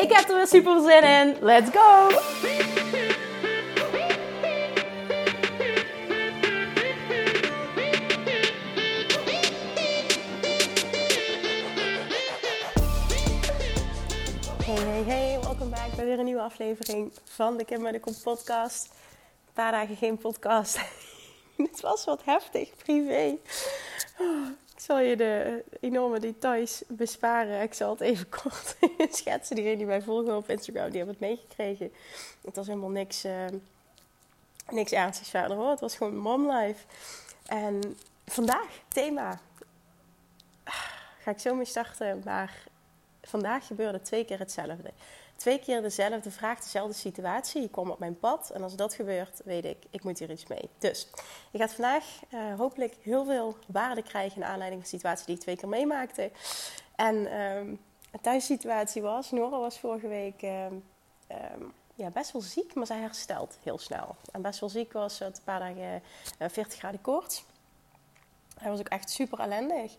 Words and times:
Ik 0.00 0.12
heb 0.12 0.28
er 0.28 0.36
weer 0.36 0.46
super 0.46 0.80
zin 0.80 1.02
in. 1.02 1.36
Let's 1.40 1.70
go! 1.70 2.08
Hey, 14.64 14.76
hey, 14.76 15.02
hey. 15.02 15.38
Welkom 15.40 15.70
bij 15.70 15.90
weer 16.04 16.18
een 16.18 16.24
nieuwe 16.24 16.40
aflevering 16.40 17.12
van 17.24 17.56
de 17.56 17.64
Kim 17.64 17.82
de 17.82 18.00
podcast. 18.22 18.84
Een 19.46 19.52
paar 19.52 19.72
dagen 19.72 19.96
geen 19.96 20.18
podcast. 20.18 20.78
Het 21.56 21.80
was 21.80 22.04
wat 22.04 22.24
heftig, 22.24 22.76
privé. 22.76 23.38
Ik 24.80 24.86
zal 24.86 24.98
je 24.98 25.16
de 25.16 25.64
enorme 25.80 26.20
details 26.20 26.82
besparen. 26.88 27.62
Ik 27.62 27.74
zal 27.74 27.90
het 27.90 28.00
even 28.00 28.28
kort 28.28 28.76
schetsen. 29.16 29.56
Diegenen 29.56 29.78
die 29.78 29.86
mij 29.86 30.02
volgen 30.02 30.36
op 30.36 30.48
Instagram, 30.50 30.88
die 30.88 30.96
hebben 30.96 31.16
het 31.20 31.28
meegekregen. 31.28 31.92
Het 32.44 32.56
was 32.56 32.66
helemaal 32.66 32.88
niks, 32.90 33.24
uh, 33.24 33.44
niks 34.70 34.92
ernstigs 34.92 35.30
verder 35.30 35.56
hoor. 35.56 35.70
Het 35.70 35.80
was 35.80 35.96
gewoon 35.96 36.16
mom 36.16 36.50
life. 36.52 36.84
En 37.46 37.98
vandaag, 38.26 38.80
thema. 38.88 39.40
Ga 41.22 41.30
ik 41.30 41.38
zo 41.38 41.54
mee 41.54 41.64
starten. 41.64 42.22
Maar 42.24 42.62
vandaag 43.22 43.66
gebeurde 43.66 44.00
twee 44.00 44.24
keer 44.24 44.38
hetzelfde 44.38 44.92
twee 45.40 45.58
keer 45.58 45.82
dezelfde 45.82 46.30
vraag, 46.30 46.60
dezelfde 46.60 46.94
situatie. 46.94 47.62
Je 47.62 47.68
kwam 47.68 47.90
op 47.90 47.98
mijn 47.98 48.18
pad 48.18 48.50
en 48.50 48.62
als 48.62 48.76
dat 48.76 48.94
gebeurt, 48.94 49.40
weet 49.44 49.64
ik, 49.64 49.76
ik 49.90 50.04
moet 50.04 50.18
hier 50.18 50.30
iets 50.30 50.46
mee. 50.46 50.70
Dus 50.78 51.08
je 51.50 51.58
gaat 51.58 51.72
vandaag 51.72 52.04
uh, 52.30 52.58
hopelijk 52.58 52.96
heel 53.02 53.24
veel 53.24 53.56
waarde 53.66 54.02
krijgen 54.02 54.40
naar 54.40 54.48
aanleiding 54.48 54.82
van 54.82 54.90
de 54.90 54.96
situatie 54.96 55.26
die 55.26 55.34
ik 55.34 55.40
twee 55.40 55.56
keer 55.56 55.68
meemaakte. 55.68 56.30
En 56.96 57.40
um, 57.40 57.80
de 58.10 58.20
thuissituatie 58.20 59.02
was, 59.02 59.30
Nora 59.30 59.58
was 59.58 59.78
vorige 59.78 60.08
week 60.08 60.42
um, 60.42 60.84
um, 61.28 61.72
ja, 61.94 62.10
best 62.10 62.32
wel 62.32 62.42
ziek, 62.42 62.74
maar 62.74 62.86
zij 62.86 63.00
herstelt 63.00 63.58
heel 63.62 63.78
snel. 63.78 64.16
En 64.32 64.42
best 64.42 64.60
wel 64.60 64.68
ziek 64.68 64.92
was 64.92 65.18
het 65.18 65.36
een 65.36 65.44
paar 65.44 65.60
dagen 65.60 66.02
uh, 66.38 66.48
40 66.48 66.78
graden 66.78 67.00
koorts. 67.00 67.44
Hij 68.58 68.70
was 68.70 68.80
ook 68.80 68.88
echt 68.88 69.10
super 69.10 69.38
ellendig. 69.38 69.96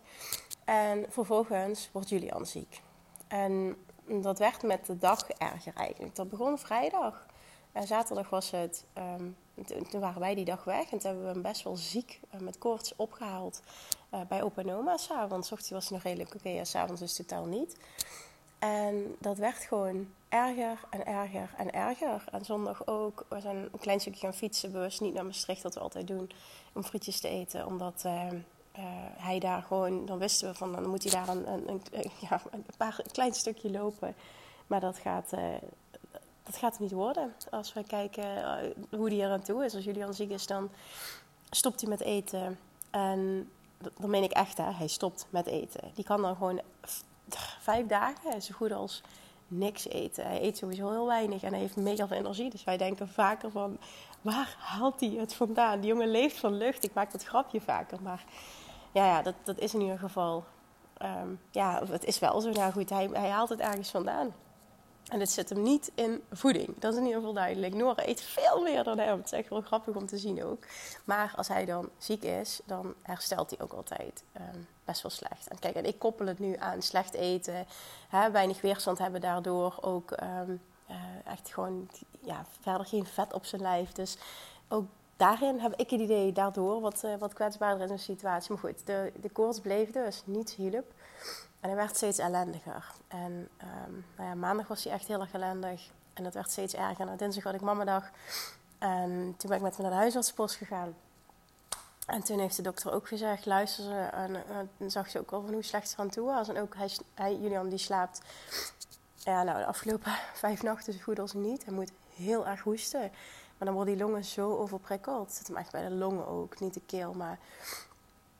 En 0.64 1.06
vervolgens 1.08 1.88
wordt 1.92 2.08
Julian 2.08 2.46
ziek. 2.46 2.80
En 3.28 3.76
dat 4.06 4.38
werd 4.38 4.62
met 4.62 4.86
de 4.86 4.98
dag 4.98 5.28
erger 5.28 5.74
eigenlijk. 5.74 6.14
Dat 6.14 6.28
begon 6.28 6.58
vrijdag. 6.58 7.26
En 7.72 7.86
zaterdag 7.86 8.30
was 8.30 8.50
het, 8.50 8.84
um, 8.98 9.36
toen 9.90 10.00
waren 10.00 10.20
wij 10.20 10.34
die 10.34 10.44
dag 10.44 10.64
weg. 10.64 10.82
En 10.82 10.98
toen 10.98 11.10
hebben 11.10 11.22
we 11.22 11.32
hem 11.32 11.42
best 11.42 11.62
wel 11.62 11.76
ziek 11.76 12.20
uh, 12.34 12.40
met 12.40 12.58
koorts 12.58 12.96
opgehaald 12.96 13.62
uh, 14.14 14.20
bij 14.28 14.42
opa 14.42 14.62
en 14.62 14.72
oma. 14.72 14.96
S'avonds, 14.96 15.52
ochtends 15.52 15.70
was 15.70 15.88
hij 15.88 15.96
nog 15.96 16.06
redelijk 16.06 16.28
oké, 16.28 16.38
okay, 16.38 16.54
ja, 16.54 16.64
s'avonds 16.64 17.00
dus 17.00 17.16
totaal 17.16 17.44
niet. 17.44 17.76
En 18.58 19.16
dat 19.18 19.38
werd 19.38 19.56
gewoon 19.56 20.08
erger 20.28 20.78
en 20.90 21.06
erger 21.06 21.54
en 21.56 21.72
erger. 21.72 22.24
En 22.32 22.44
zondag 22.44 22.86
ook. 22.86 23.26
We 23.28 23.40
zijn 23.40 23.56
een 23.56 23.78
klein 23.80 24.00
stukje 24.00 24.20
gaan 24.20 24.34
fietsen, 24.34 24.72
bewust 24.72 25.00
niet 25.00 25.14
naar 25.14 25.24
Maastricht, 25.24 25.62
dat 25.62 25.74
we 25.74 25.80
altijd 25.80 26.06
doen, 26.06 26.30
om 26.72 26.84
frietjes 26.84 27.20
te 27.20 27.28
eten. 27.28 27.66
Omdat 27.66 28.02
uh, 28.06 28.26
uh, 28.78 28.84
hij 29.16 29.38
daar 29.38 29.62
gewoon, 29.62 30.06
dan 30.06 30.18
wisten 30.18 30.48
we 30.48 30.54
van, 30.54 30.72
dan 30.72 30.88
moet 30.88 31.02
hij 31.02 31.12
daar 31.12 31.28
een, 31.28 31.52
een, 31.52 31.68
een, 31.68 32.10
ja, 32.20 32.40
een 32.50 32.64
paar 32.76 33.00
klein 33.12 33.34
stukje 33.34 33.70
lopen. 33.70 34.14
Maar 34.66 34.80
dat 34.80 34.98
gaat, 34.98 35.32
uh, 35.32 35.40
dat 36.42 36.56
gaat 36.56 36.78
niet 36.78 36.92
worden. 36.92 37.34
Als 37.50 37.72
we 37.72 37.84
kijken 37.84 38.24
uh, 38.24 38.54
hoe 38.98 39.08
hij 39.08 39.20
er 39.20 39.30
aan 39.30 39.42
toe 39.42 39.64
is. 39.64 39.74
Als 39.74 39.84
Julian 39.84 40.14
ziek 40.14 40.30
is, 40.30 40.46
dan 40.46 40.70
stopt 41.50 41.80
hij 41.80 41.90
met 41.90 42.00
eten. 42.00 42.58
En 42.90 43.50
dan 43.78 44.10
meen 44.10 44.22
ik 44.22 44.32
echt, 44.32 44.56
hè, 44.56 44.70
hij 44.70 44.86
stopt 44.86 45.26
met 45.30 45.46
eten. 45.46 45.90
Die 45.94 46.04
kan 46.04 46.22
dan 46.22 46.36
gewoon 46.36 46.60
vijf 47.60 47.86
dagen 47.86 48.42
zo 48.42 48.54
goed 48.54 48.72
als 48.72 49.02
niks 49.48 49.88
eten. 49.88 50.26
Hij 50.26 50.42
eet 50.42 50.56
sowieso 50.56 50.90
heel 50.90 51.06
weinig 51.06 51.42
en 51.42 51.50
hij 51.50 51.60
heeft 51.60 51.76
mega 51.76 52.06
veel 52.06 52.16
energie. 52.16 52.50
Dus 52.50 52.64
wij 52.64 52.76
denken 52.76 53.08
vaker 53.08 53.50
van, 53.50 53.78
waar 54.20 54.56
haalt 54.58 55.00
hij 55.00 55.08
het 55.08 55.34
vandaan? 55.34 55.80
Die 55.80 55.90
jongen 55.90 56.10
leeft 56.10 56.38
van 56.38 56.56
lucht. 56.56 56.84
Ik 56.84 56.94
maak 56.94 57.12
dat 57.12 57.24
grapje 57.24 57.60
vaker, 57.60 58.02
maar 58.02 58.24
ja, 58.92 59.06
ja 59.06 59.22
dat, 59.22 59.34
dat 59.42 59.58
is 59.58 59.74
in 59.74 59.80
ieder 59.80 59.98
geval. 59.98 60.44
Um, 61.02 61.40
ja, 61.50 61.82
het 61.86 62.04
is 62.04 62.18
wel 62.18 62.40
zo. 62.40 62.50
Nou 62.50 62.72
goed, 62.72 62.90
hij, 62.90 63.08
hij 63.12 63.28
haalt 63.28 63.48
het 63.48 63.60
ergens 63.60 63.90
vandaan. 63.90 64.34
En 65.08 65.20
het 65.20 65.30
zit 65.30 65.48
hem 65.48 65.62
niet 65.62 65.92
in 65.94 66.22
voeding. 66.32 66.78
Dat 66.78 66.92
is 66.92 66.98
in 66.98 67.04
ieder 67.04 67.18
geval 67.18 67.34
duidelijk. 67.34 67.74
Nora 67.74 68.06
eet 68.06 68.20
veel 68.20 68.62
meer 68.62 68.84
dan 68.84 68.98
hem. 68.98 69.16
Het 69.16 69.24
is 69.24 69.32
echt 69.32 69.48
wel 69.48 69.60
grappig 69.60 69.94
om 69.94 70.06
te 70.06 70.18
zien 70.18 70.44
ook. 70.44 70.64
Maar 71.04 71.32
als 71.36 71.48
hij 71.48 71.64
dan 71.64 71.88
ziek 71.98 72.22
is, 72.22 72.60
dan 72.64 72.94
herstelt 73.02 73.50
hij 73.50 73.60
ook 73.60 73.72
altijd 73.72 74.24
um, 74.36 74.66
best 74.84 75.02
wel 75.02 75.10
slecht. 75.10 75.48
En 75.48 75.58
kijk, 75.58 75.74
en 75.74 75.84
ik 75.84 75.98
koppel 75.98 76.26
het 76.26 76.38
nu 76.38 76.56
aan 76.56 76.82
slecht 76.82 77.14
eten. 77.14 77.66
Hè, 78.08 78.30
weinig 78.30 78.60
weerstand 78.60 78.98
hebben 78.98 79.20
daardoor. 79.20 79.78
Ook 79.80 80.10
um, 80.10 80.60
uh, 80.90 80.96
echt 81.24 81.50
gewoon 81.52 81.88
ja, 82.20 82.44
verder 82.60 82.86
geen 82.86 83.06
vet 83.06 83.32
op 83.32 83.44
zijn 83.44 83.62
lijf. 83.62 83.92
Dus 83.92 84.16
ook 84.68 84.84
daarin 85.22 85.58
heb 85.58 85.74
ik 85.76 85.90
het 85.90 86.00
idee 86.00 86.32
daardoor 86.32 86.80
wat, 86.80 87.02
uh, 87.04 87.14
wat 87.18 87.32
kwetsbaarder 87.32 87.86
in 87.86 87.92
een 87.92 87.98
situatie. 87.98 88.50
Maar 88.50 88.58
goed, 88.58 88.86
de, 88.86 89.12
de 89.20 89.30
koorts 89.30 89.60
bleef 89.60 89.90
dus, 89.90 90.22
niet 90.24 90.50
hielp. 90.50 90.92
En 91.60 91.68
hij 91.68 91.76
werd 91.76 91.96
steeds 91.96 92.18
ellendiger. 92.18 92.84
En 93.08 93.48
um, 93.86 94.04
nou 94.16 94.28
ja, 94.28 94.34
maandag 94.34 94.68
was 94.68 94.84
hij 94.84 94.92
echt 94.92 95.06
heel 95.06 95.20
erg 95.20 95.32
ellendig. 95.32 95.90
En 96.12 96.24
het 96.24 96.34
werd 96.34 96.50
steeds 96.50 96.74
erger. 96.74 97.08
En 97.08 97.16
dinsdag 97.16 97.44
had 97.44 97.54
ik 97.54 97.60
mamadag. 97.60 98.10
En 98.78 99.34
toen 99.36 99.48
ben 99.48 99.56
ik 99.56 99.62
met 99.62 99.76
hem 99.76 99.82
naar 99.82 99.94
de 99.94 100.00
huisartspost 100.00 100.56
gegaan. 100.56 100.94
En 102.06 102.22
toen 102.22 102.38
heeft 102.38 102.56
de 102.56 102.62
dokter 102.62 102.92
ook 102.92 103.08
gezegd, 103.08 103.46
luister 103.46 103.84
ze. 103.84 104.08
En, 104.12 104.34
en 104.34 104.70
dan 104.76 104.90
zag 104.90 105.10
ze 105.10 105.18
ook 105.18 105.32
al 105.32 105.42
van 105.42 105.52
hoe 105.52 105.62
slecht 105.62 105.90
ze 105.90 105.96
aan 105.96 106.10
toe 106.10 106.24
was. 106.24 106.48
En 106.48 106.60
ook 106.60 106.74
hij, 106.76 106.90
hij, 107.14 107.36
Julian 107.36 107.68
die 107.68 107.78
slaapt 107.78 108.20
ja, 109.16 109.42
nou, 109.42 109.58
de 109.58 109.66
afgelopen 109.66 110.12
vijf 110.44 110.62
nachten 110.62 110.92
zo 110.92 110.98
goed 111.02 111.18
als 111.18 111.32
niet. 111.32 111.64
Hij 111.64 111.74
moet 111.74 111.92
heel 112.14 112.46
erg 112.46 112.60
hoesten. 112.60 113.10
Maar 113.62 113.70
dan 113.70 113.80
worden 113.80 113.98
die 113.98 114.06
longen 114.06 114.24
zo 114.24 114.56
overprikkeld. 114.56 115.26
Het 115.26 115.36
zit 115.36 115.46
hem 115.46 115.56
echt 115.56 115.72
bij 115.72 115.88
de 115.88 115.94
longen 115.94 116.26
ook, 116.26 116.60
niet 116.60 116.74
de 116.74 116.80
keel. 116.86 117.12
Maar 117.12 117.38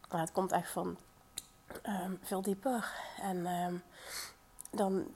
het 0.08 0.32
komt 0.32 0.52
echt 0.52 0.70
van 0.70 0.96
um, 1.86 2.18
veel 2.22 2.42
dieper. 2.42 2.94
En 3.20 3.46
um, 3.46 3.82
dan... 4.70 5.06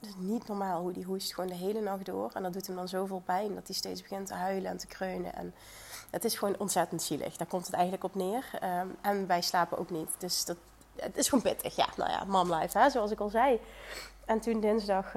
Het 0.00 0.08
is 0.08 0.14
niet 0.16 0.48
normaal 0.48 0.80
hoe 0.80 0.92
die 0.92 1.04
hoest 1.04 1.34
gewoon 1.34 1.50
de 1.50 1.56
hele 1.56 1.80
nacht 1.80 2.04
door. 2.04 2.30
En 2.32 2.42
dat 2.42 2.52
doet 2.52 2.66
hem 2.66 2.76
dan 2.76 2.88
zoveel 2.88 3.22
pijn 3.24 3.54
dat 3.54 3.66
hij 3.66 3.76
steeds 3.76 4.02
begint 4.02 4.26
te 4.26 4.34
huilen 4.34 4.70
en 4.70 4.76
te 4.76 4.86
kreunen. 4.86 5.34
En 5.34 5.54
het 6.10 6.24
is 6.24 6.38
gewoon 6.38 6.58
ontzettend 6.58 7.02
zielig. 7.02 7.36
Daar 7.36 7.46
komt 7.46 7.66
het 7.66 7.74
eigenlijk 7.74 8.04
op 8.04 8.14
neer. 8.14 8.50
Um, 8.62 8.96
en 9.00 9.26
wij 9.26 9.42
slapen 9.42 9.78
ook 9.78 9.90
niet. 9.90 10.10
Dus 10.18 10.44
dat, 10.44 10.56
het 10.96 11.16
is 11.16 11.28
gewoon 11.28 11.44
pittig. 11.44 11.76
Ja, 11.76 11.88
nou 11.96 12.10
ja, 12.10 12.24
mom 12.24 12.54
life, 12.54 12.78
hè, 12.78 12.90
zoals 12.90 13.10
ik 13.10 13.20
al 13.20 13.28
zei. 13.28 13.60
En 14.24 14.40
toen 14.40 14.60
dinsdag 14.60 15.14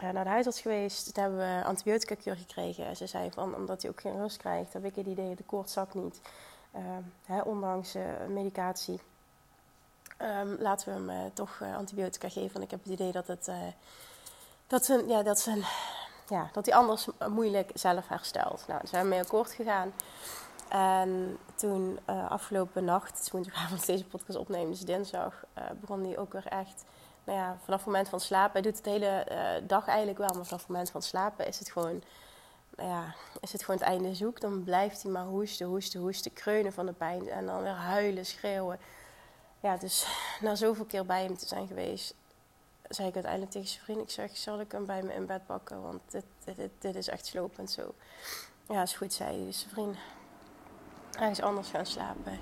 naar 0.00 0.24
de 0.24 0.30
huisarts 0.30 0.60
geweest. 0.60 1.14
Toen 1.14 1.22
hebben 1.22 1.40
we 1.40 1.64
antibiotica 1.64 2.14
kuur 2.14 2.36
gekregen. 2.36 2.96
Ze 2.96 3.06
zei 3.06 3.30
van, 3.30 3.54
omdat 3.54 3.82
hij 3.82 3.90
ook 3.90 4.00
geen 4.00 4.16
rust 4.16 4.36
krijgt, 4.36 4.72
heb 4.72 4.84
ik 4.84 4.94
het 4.94 5.06
idee, 5.06 5.34
de 5.34 5.42
koorts 5.42 5.72
zakt 5.72 5.94
niet. 5.94 6.20
Uh, 6.76 6.82
hè, 7.24 7.40
ondanks 7.40 7.96
uh, 7.96 8.04
medicatie. 8.28 9.00
Um, 10.22 10.56
laten 10.60 10.88
we 10.88 11.12
hem 11.12 11.24
uh, 11.24 11.30
toch 11.34 11.62
antibiotica 11.76 12.28
geven. 12.28 12.52
Want 12.52 12.64
ik 12.64 12.70
heb 12.70 12.82
het 12.82 12.92
idee 12.92 13.12
dat, 13.12 13.26
het, 13.26 13.50
dat, 14.66 14.84
zijn, 14.84 15.08
ja, 15.08 15.22
dat, 15.22 15.40
zijn, 15.40 15.62
ja, 16.28 16.50
dat 16.52 16.66
hij 16.66 16.74
anders 16.74 17.08
moeilijk 17.28 17.70
zelf 17.74 18.08
herstelt. 18.08 18.64
Nou, 18.66 18.86
zijn 18.86 19.02
we 19.02 19.08
mee 19.08 19.20
akkoord 19.20 19.52
gegaan. 19.52 19.92
En 20.68 21.38
toen 21.54 21.98
afgelopen 22.06 22.84
nacht, 22.84 23.18
dus 23.18 23.30
woensdagavond 23.30 23.86
deze 23.92 24.04
podcast 24.04 24.38
opnemen, 24.38 24.70
dus 24.70 24.80
dinsdag, 24.80 25.44
begon 25.80 26.04
hij 26.04 26.18
ook 26.18 26.32
weer 26.32 26.46
echt 26.46 26.84
nou 27.26 27.38
ja, 27.38 27.58
vanaf 27.64 27.78
het 27.78 27.86
moment 27.86 28.08
van 28.08 28.20
slapen, 28.20 28.52
hij 28.52 28.62
doet 28.62 28.74
het 28.74 28.84
de 28.84 28.90
hele 28.90 29.26
uh, 29.30 29.68
dag 29.68 29.86
eigenlijk 29.86 30.18
wel, 30.18 30.34
maar 30.34 30.44
vanaf 30.44 30.60
het 30.60 30.68
moment 30.68 30.90
van 30.90 31.02
slapen 31.02 31.46
is 31.46 31.58
het 31.58 31.70
gewoon, 31.70 32.02
nou 32.76 32.88
ja, 32.88 33.14
is 33.40 33.52
het 33.52 33.64
gewoon 33.64 33.80
het 33.80 33.88
einde 33.88 34.14
zoek. 34.14 34.40
Dan 34.40 34.64
blijft 34.64 35.02
hij 35.02 35.12
maar 35.12 35.24
hoesten, 35.24 35.66
hoesten, 35.66 36.00
hoesten, 36.00 36.32
kreunen 36.32 36.72
van 36.72 36.86
de 36.86 36.92
pijn 36.92 37.28
en 37.28 37.46
dan 37.46 37.62
weer 37.62 37.70
huilen, 37.70 38.26
schreeuwen. 38.26 38.78
Ja, 39.60 39.76
dus 39.76 40.06
na 40.40 40.54
zoveel 40.54 40.84
keer 40.84 41.06
bij 41.06 41.22
hem 41.22 41.36
te 41.36 41.46
zijn 41.46 41.66
geweest, 41.66 42.14
zei 42.88 43.08
ik 43.08 43.14
uiteindelijk 43.14 43.52
tegen 43.52 43.68
zijn 43.68 43.84
vriend, 43.84 44.00
ik 44.00 44.10
zeg, 44.10 44.36
zal 44.36 44.60
ik 44.60 44.72
hem 44.72 44.86
bij 44.86 45.02
me 45.02 45.14
in 45.14 45.26
bed 45.26 45.46
pakken, 45.46 45.82
want 45.82 46.00
dit, 46.10 46.24
dit, 46.44 46.70
dit, 46.78 46.94
is 46.94 47.08
echt 47.08 47.26
slopend 47.26 47.70
zo. 47.70 47.94
Ja, 48.68 48.82
is 48.82 48.96
goed, 48.96 49.12
zei 49.12 49.36
hij. 49.36 49.46
Dus 49.46 49.58
zijn 49.58 49.70
vriend, 49.70 49.96
ergens 51.18 51.40
anders 51.40 51.68
gaan 51.68 51.86
slapen. 51.86 52.38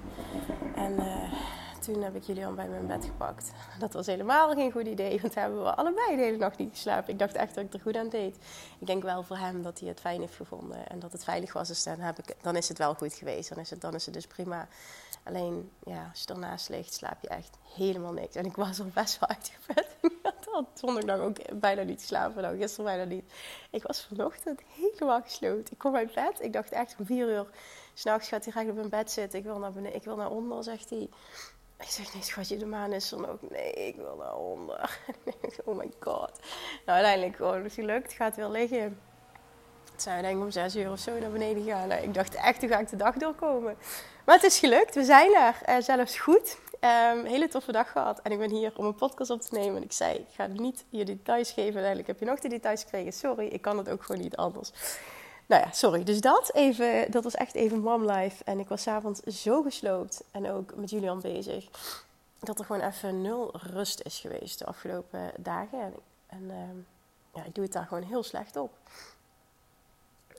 En 0.74 0.92
uh, 0.92 1.32
toen 1.84 2.02
heb 2.02 2.14
ik 2.14 2.22
Julian 2.22 2.54
bij 2.54 2.68
mijn 2.68 2.86
bed 2.86 3.04
gepakt. 3.04 3.52
Dat 3.78 3.92
was 3.92 4.06
helemaal 4.06 4.54
geen 4.54 4.72
goed 4.72 4.86
idee, 4.86 5.20
want 5.20 5.34
hebben 5.34 5.62
we 5.62 5.74
allebei 5.74 6.16
de 6.16 6.22
hele 6.22 6.36
nacht 6.36 6.58
niet 6.58 6.70
geslapen. 6.70 7.12
Ik 7.12 7.18
dacht 7.18 7.34
echt 7.34 7.54
dat 7.54 7.64
ik 7.64 7.72
er 7.72 7.80
goed 7.80 7.96
aan 7.96 8.08
deed. 8.08 8.36
Ik 8.78 8.86
denk 8.86 9.02
wel 9.02 9.22
voor 9.22 9.36
hem 9.36 9.62
dat 9.62 9.78
hij 9.78 9.88
het 9.88 10.00
fijn 10.00 10.20
heeft 10.20 10.34
gevonden 10.34 10.88
en 10.88 10.98
dat 10.98 11.12
het 11.12 11.24
veilig 11.24 11.52
was. 11.52 11.68
Dus 11.68 11.82
dan, 11.82 12.00
heb 12.00 12.18
ik, 12.18 12.34
dan 12.42 12.56
is 12.56 12.68
het 12.68 12.78
wel 12.78 12.94
goed 12.94 13.14
geweest. 13.14 13.48
Dan 13.48 13.58
is 13.58 13.70
het, 13.70 13.80
dan 13.80 13.94
is 13.94 14.04
het 14.04 14.14
dus 14.14 14.26
prima. 14.26 14.68
Alleen, 15.22 15.70
ja, 15.84 16.08
als 16.10 16.22
je 16.26 16.34
ernaast 16.34 16.68
ligt, 16.68 16.94
slaap 16.94 17.22
je 17.22 17.28
echt 17.28 17.56
helemaal 17.74 18.12
niks. 18.12 18.34
En 18.34 18.44
ik 18.44 18.56
was 18.56 18.80
al 18.80 18.86
best 18.94 19.18
wel 19.18 19.28
uitgeput. 19.28 19.86
Ik 20.54 20.60
had 20.60 20.68
zondag 20.74 21.18
ook 21.18 21.60
bijna 21.60 21.82
niet 21.82 22.00
geslapen. 22.00 22.42
Nou, 22.42 22.56
gisteren 22.56 22.84
bijna 22.84 23.04
niet. 23.04 23.32
Ik 23.70 23.82
was 23.82 24.04
vanochtend 24.04 24.60
helemaal 24.68 25.22
gesloten. 25.22 25.72
Ik 25.72 25.78
kom 25.78 25.96
uit 25.96 26.14
bed. 26.14 26.40
Ik 26.40 26.52
dacht 26.52 26.72
echt 26.72 26.94
om 26.98 27.06
vier 27.06 27.28
uur 27.28 27.46
S'nachts 27.94 28.28
gaat 28.28 28.44
hij 28.44 28.52
graag 28.52 28.66
op 28.66 28.74
mijn 28.74 28.88
bed 28.88 29.10
zitten. 29.10 29.38
Ik 29.38 29.44
wil 29.44 29.58
naar 29.58 29.72
beneden, 29.72 29.96
ik 29.96 30.04
wil 30.04 30.16
naar 30.16 30.30
onder, 30.30 30.64
zegt 30.64 30.90
hij. 30.90 31.08
Ik 31.78 31.90
zeg, 31.90 32.12
nee 32.12 32.22
schatje, 32.22 32.56
de 32.56 32.66
maan 32.66 32.92
is 32.92 33.12
er 33.12 33.30
ook. 33.30 33.50
Nee, 33.50 33.72
ik 33.72 33.96
wil 33.96 34.16
naar 34.16 34.36
onder. 34.36 34.98
oh 35.64 35.76
my 35.76 35.90
god. 36.00 36.40
Nou, 36.86 36.98
uiteindelijk 36.98 37.36
gewoon 37.36 37.62
het 37.62 37.72
gelukt. 37.72 38.12
Gaat 38.12 38.36
weer 38.36 38.48
liggen. 38.48 39.00
Het 39.92 40.02
zijn 40.02 40.22
denk 40.22 40.36
ik 40.36 40.42
om 40.42 40.50
zes 40.50 40.76
uur 40.76 40.90
of 40.90 40.98
zo 40.98 41.18
naar 41.18 41.30
beneden 41.30 41.62
gegaan. 41.62 41.88
Nou, 41.88 42.02
ik 42.02 42.14
dacht 42.14 42.34
echt, 42.34 42.60
hoe 42.60 42.68
ga 42.68 42.78
ik 42.78 42.88
de 42.88 42.96
dag 42.96 43.14
doorkomen? 43.14 43.76
Maar 44.24 44.34
het 44.34 44.44
is 44.44 44.58
gelukt. 44.58 44.94
We 44.94 45.04
zijn 45.04 45.34
er. 45.34 45.54
Uh, 45.68 45.76
zelfs 45.80 46.18
goed. 46.18 46.58
Um, 46.80 47.24
hele 47.24 47.48
toffe 47.48 47.72
dag 47.72 47.92
gehad. 47.92 48.20
En 48.22 48.32
ik 48.32 48.38
ben 48.38 48.50
hier 48.50 48.72
om 48.76 48.84
een 48.84 48.94
podcast 48.94 49.30
op 49.30 49.40
te 49.40 49.54
nemen. 49.54 49.76
En 49.76 49.82
ik 49.82 49.92
zei, 49.92 50.14
ik 50.16 50.34
ga 50.34 50.46
niet 50.46 50.84
je 50.88 51.04
details 51.04 51.48
geven. 51.48 51.64
Uiteindelijk 51.64 52.06
heb 52.06 52.18
je 52.18 52.24
nog 52.24 52.40
de 52.40 52.48
details 52.48 52.82
gekregen. 52.82 53.12
Sorry, 53.12 53.46
ik 53.46 53.62
kan 53.62 53.78
het 53.78 53.90
ook 53.90 54.02
gewoon 54.02 54.22
niet 54.22 54.36
anders. 54.36 54.72
Nou 55.46 55.62
ja, 55.62 55.72
sorry. 55.72 56.04
Dus 56.04 56.20
dat, 56.20 56.54
even, 56.54 57.10
dat 57.10 57.24
was 57.24 57.34
echt 57.34 57.54
even 57.54 57.80
mom 57.80 58.10
life. 58.10 58.44
En 58.44 58.58
ik 58.58 58.68
was 58.68 58.82
s'avonds 58.82 59.20
zo 59.20 59.62
gesloopt 59.62 60.24
en 60.30 60.50
ook 60.50 60.74
met 60.74 60.90
Julian 60.90 61.20
bezig. 61.20 61.68
Dat 62.38 62.58
er 62.58 62.64
gewoon 62.64 62.82
even 62.82 63.22
nul 63.22 63.50
rust 63.56 64.00
is 64.00 64.18
geweest 64.18 64.58
de 64.58 64.66
afgelopen 64.66 65.32
dagen. 65.36 65.94
En, 66.26 66.50
ehm, 66.50 66.76
ja, 67.34 67.44
ik 67.44 67.54
doe 67.54 67.64
het 67.64 67.72
daar 67.72 67.86
gewoon 67.86 68.02
heel 68.02 68.22
slecht 68.22 68.56
op. 68.56 68.72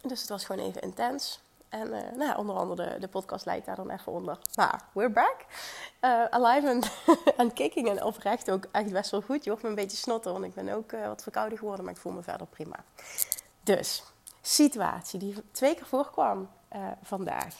Dus 0.01 0.19
het 0.19 0.29
was 0.29 0.45
gewoon 0.45 0.65
even 0.65 0.81
intens. 0.81 1.39
En 1.69 1.87
uh, 1.87 2.17
nou, 2.17 2.37
onder 2.37 2.55
andere 2.55 2.99
de, 2.99 3.07
podcast 3.07 3.45
leidt 3.45 3.65
daar 3.65 3.75
dan 3.75 3.89
even 3.89 4.11
onder. 4.11 4.37
Maar 4.55 4.81
we're 4.93 5.09
back. 5.09 5.45
Uh, 6.01 6.25
alive 6.25 6.69
and, 6.69 6.91
and 7.41 7.53
kicking. 7.53 7.89
En 7.89 8.03
oprecht 8.03 8.51
ook 8.51 8.67
echt 8.71 8.91
best 8.91 9.11
wel 9.11 9.21
goed. 9.21 9.43
Je 9.43 9.49
hoort 9.49 9.61
me 9.61 9.69
een 9.69 9.75
beetje 9.75 9.97
snotten, 9.97 10.31
want 10.31 10.45
ik 10.45 10.53
ben 10.53 10.69
ook 10.69 10.91
uh, 10.91 11.07
wat 11.07 11.23
verkouden 11.23 11.57
geworden. 11.57 11.85
Maar 11.85 11.93
ik 11.93 11.99
voel 11.99 12.11
me 12.11 12.23
verder 12.23 12.47
prima. 12.47 12.83
Dus, 13.63 14.03
situatie 14.45 15.19
die 15.19 15.35
twee 15.51 15.75
keer 15.75 15.85
voorkwam 15.85 16.49
uh, 16.75 16.87
vandaag. 17.01 17.55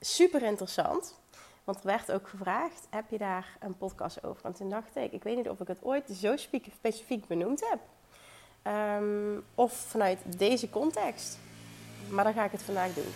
Super 0.00 0.42
interessant. 0.42 1.18
Want 1.64 1.78
er 1.78 1.86
werd 1.86 2.12
ook 2.12 2.28
gevraagd: 2.28 2.86
heb 2.90 3.10
je 3.10 3.18
daar 3.18 3.56
een 3.60 3.76
podcast 3.76 4.24
over? 4.24 4.44
En 4.44 4.52
toen 4.52 4.70
dacht 4.70 4.96
ik: 4.96 5.12
ik 5.12 5.22
weet 5.22 5.36
niet 5.36 5.48
of 5.48 5.60
ik 5.60 5.68
het 5.68 5.82
ooit 5.82 6.10
zo 6.10 6.36
specifiek 6.36 7.26
benoemd 7.26 7.60
heb. 7.70 7.78
Um, 8.98 9.44
of 9.54 9.72
vanuit 9.72 10.38
deze 10.38 10.70
context. 10.70 11.38
Maar 12.08 12.24
dan 12.24 12.32
ga 12.32 12.44
ik 12.44 12.52
het 12.52 12.62
vandaag 12.62 12.94
doen. 12.94 13.12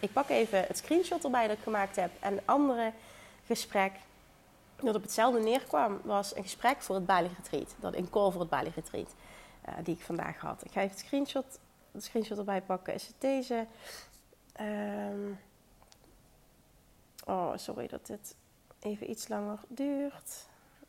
Ik 0.00 0.12
pak 0.12 0.28
even 0.28 0.64
het 0.66 0.78
screenshot 0.78 1.24
erbij 1.24 1.46
dat 1.46 1.56
ik 1.56 1.62
gemaakt 1.62 1.96
heb. 1.96 2.10
En 2.20 2.32
een 2.32 2.42
andere 2.44 2.92
gesprek 3.46 3.92
dat 4.76 4.94
op 4.94 5.02
hetzelfde 5.02 5.40
neerkwam 5.40 6.00
was 6.02 6.36
een 6.36 6.42
gesprek 6.42 6.82
voor 6.82 6.94
het 6.94 7.06
Bali 7.06 7.30
Retreat. 7.36 7.74
Dat 7.80 7.94
een 7.94 8.10
call 8.10 8.30
voor 8.30 8.40
het 8.40 8.50
Bali 8.50 8.72
Retreat. 8.74 9.14
Uh, 9.68 9.74
die 9.82 9.94
ik 9.94 10.04
vandaag 10.04 10.40
had. 10.40 10.64
Ik 10.64 10.72
ga 10.72 10.80
even 10.80 10.96
het 10.96 11.04
screenshot 11.06 11.58
de 11.98 12.04
screenshot 12.04 12.38
erbij 12.38 12.62
pakken, 12.62 12.94
is 12.94 13.06
het 13.06 13.16
deze. 13.18 13.66
Um, 14.60 15.38
oh, 17.24 17.56
sorry 17.56 17.86
dat 17.86 18.06
dit 18.06 18.34
even 18.80 19.10
iets 19.10 19.28
langer 19.28 19.58
duurt. 19.68 20.46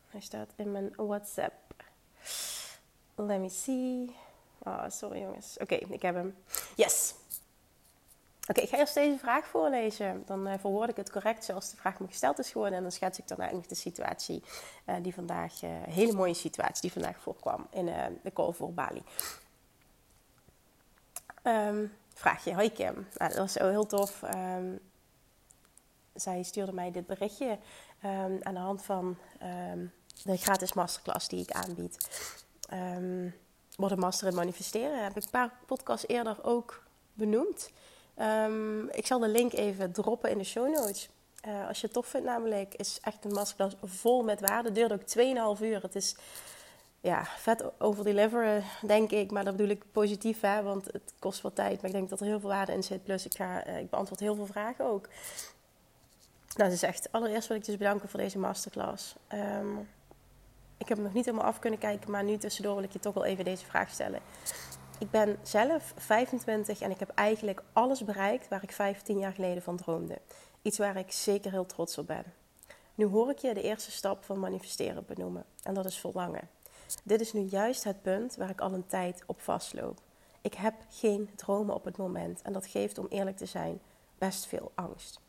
Hij 0.08 0.20
staat 0.20 0.48
in 0.56 0.72
mijn 0.72 0.92
WhatsApp. 0.96 1.54
Let 3.14 3.40
me 3.40 3.48
see. 3.48 4.16
Oh, 4.58 4.84
sorry 4.88 5.20
jongens. 5.20 5.56
Oké, 5.58 5.74
ik 5.74 6.02
heb 6.02 6.14
hem. 6.14 6.36
Yes. 6.76 7.14
Oké, 8.48 8.60
ik 8.60 8.68
ga 8.68 8.78
eerst 8.78 8.94
deze 8.94 9.18
vraag 9.18 9.46
voorlezen. 9.46 10.22
Dan 10.26 10.48
uh, 10.48 10.54
verwoord 10.58 10.90
ik 10.90 10.96
het 10.96 11.10
correct 11.10 11.44
zoals 11.44 11.70
de 11.70 11.76
vraag 11.76 12.00
me 12.00 12.06
gesteld 12.06 12.38
is 12.38 12.50
geworden. 12.50 12.76
En 12.76 12.82
dan 12.82 12.92
schets 12.92 13.18
ik 13.18 13.28
dan 13.28 13.38
eigenlijk 13.38 13.68
de 13.68 13.74
situatie 13.74 14.42
uh, 14.86 14.94
die 15.02 15.14
vandaag, 15.14 15.62
uh, 15.62 15.70
een 15.70 15.92
hele 15.92 16.12
mooie 16.12 16.34
situatie 16.34 16.80
die 16.80 16.92
vandaag 16.92 17.20
voorkwam 17.20 17.66
in 17.70 17.84
de 18.22 18.32
call 18.32 18.52
voor 18.52 18.72
Bali. 18.72 19.02
Um, 21.44 21.92
vraag 22.14 22.44
je, 22.44 22.54
hoi 22.54 22.72
Kim. 22.72 22.94
Nou, 22.94 23.30
dat 23.30 23.36
was 23.36 23.54
heel 23.54 23.86
tof. 23.86 24.22
Um, 24.22 24.78
zij 26.14 26.42
stuurde 26.42 26.72
mij 26.72 26.90
dit 26.90 27.06
berichtje 27.06 27.58
um, 28.04 28.38
aan 28.42 28.54
de 28.54 28.60
hand 28.60 28.82
van 28.82 29.16
de 30.24 30.36
gratis 30.36 30.72
masterclass 30.72 31.28
die 31.28 31.42
ik 31.42 31.50
aanbied. 31.50 32.08
Worden 33.76 33.98
master 33.98 34.28
in 34.28 34.34
manifesteren. 34.34 35.02
Heb 35.02 35.16
ik 35.16 35.22
een 35.22 35.30
paar 35.30 35.52
podcasts 35.66 36.06
eerder 36.06 36.44
ook 36.44 36.82
benoemd. 37.12 37.70
ik 38.90 39.06
zal 39.06 39.18
de 39.18 39.28
link 39.28 39.52
even 39.52 39.92
droppen 39.92 40.30
in 40.30 40.38
de 40.38 40.44
show 40.44 40.74
notes. 40.74 41.08
Uh, 41.46 41.66
als 41.68 41.80
je 41.80 41.86
het 41.86 41.94
tof 41.94 42.06
vindt 42.06 42.26
namelijk, 42.26 42.74
is 42.74 42.98
echt 43.02 43.24
een 43.24 43.32
masterclass 43.32 43.76
vol 43.82 44.22
met 44.22 44.40
waarde. 44.40 44.72
Duurt 44.72 44.92
ook 44.92 45.56
2,5 45.58 45.62
uur. 45.62 45.82
Het 45.82 45.94
is 45.94 46.16
ja, 47.00 47.24
vet 47.24 47.80
over 47.80 48.04
deliveren, 48.04 48.64
denk 48.82 49.10
ik. 49.10 49.30
Maar 49.30 49.44
dat 49.44 49.56
bedoel 49.56 49.70
ik 49.70 49.92
positief, 49.92 50.40
hè, 50.40 50.62
want 50.62 50.84
het 50.84 51.14
kost 51.18 51.40
wat 51.40 51.54
tijd. 51.54 51.76
Maar 51.76 51.90
ik 51.90 51.96
denk 51.96 52.08
dat 52.08 52.20
er 52.20 52.26
heel 52.26 52.40
veel 52.40 52.48
waarde 52.48 52.72
in 52.72 52.82
zit. 52.82 53.04
Plus, 53.04 53.26
ik, 53.26 53.36
ga, 53.36 53.66
uh, 53.66 53.78
ik 53.78 53.90
beantwoord 53.90 54.20
heel 54.20 54.34
veel 54.34 54.46
vragen 54.46 54.84
ook. 54.84 55.08
Nou, 56.56 56.70
dus 56.70 56.82
echt, 56.82 57.12
allereerst 57.12 57.48
wil 57.48 57.56
ik 57.56 57.64
dus 57.64 57.76
bedanken 57.76 58.08
voor 58.08 58.20
deze 58.20 58.38
masterclass. 58.38 59.14
Um, 59.32 59.88
ik 60.78 60.88
heb 60.88 60.98
nog 60.98 61.12
niet 61.12 61.24
helemaal 61.24 61.46
af 61.46 61.58
kunnen 61.58 61.78
kijken, 61.78 62.10
maar 62.10 62.24
nu 62.24 62.36
tussendoor 62.36 62.74
wil 62.74 62.84
ik 62.84 62.92
je 62.92 62.98
toch 62.98 63.14
wel 63.14 63.24
even 63.24 63.44
deze 63.44 63.64
vraag 63.64 63.90
stellen. 63.90 64.20
Ik 64.98 65.10
ben 65.10 65.38
zelf 65.42 65.92
25 65.96 66.80
en 66.80 66.90
ik 66.90 66.98
heb 66.98 67.10
eigenlijk 67.14 67.62
alles 67.72 68.04
bereikt 68.04 68.48
waar 68.48 68.62
ik 68.62 68.72
15 68.72 69.18
jaar 69.18 69.32
geleden 69.32 69.62
van 69.62 69.76
droomde. 69.76 70.18
Iets 70.62 70.78
waar 70.78 70.96
ik 70.96 71.12
zeker 71.12 71.50
heel 71.50 71.66
trots 71.66 71.98
op 71.98 72.06
ben. 72.06 72.24
Nu 72.94 73.06
hoor 73.06 73.30
ik 73.30 73.38
je 73.38 73.54
de 73.54 73.62
eerste 73.62 73.90
stap 73.90 74.24
van 74.24 74.38
manifesteren 74.38 75.04
benoemen. 75.06 75.44
En 75.62 75.74
dat 75.74 75.84
is 75.84 75.98
verlangen. 75.98 76.48
Dit 77.04 77.20
is 77.20 77.32
nu 77.32 77.40
juist 77.40 77.84
het 77.84 78.02
punt 78.02 78.36
waar 78.36 78.50
ik 78.50 78.60
al 78.60 78.72
een 78.72 78.86
tijd 78.86 79.22
op 79.26 79.40
vastloop. 79.40 80.00
Ik 80.40 80.54
heb 80.54 80.74
geen 80.88 81.30
dromen 81.36 81.74
op 81.74 81.84
het 81.84 81.96
moment 81.96 82.42
en 82.42 82.52
dat 82.52 82.66
geeft, 82.66 82.98
om 82.98 83.06
eerlijk 83.08 83.36
te 83.36 83.46
zijn, 83.46 83.80
best 84.18 84.46
veel 84.46 84.72
angst. 84.74 85.20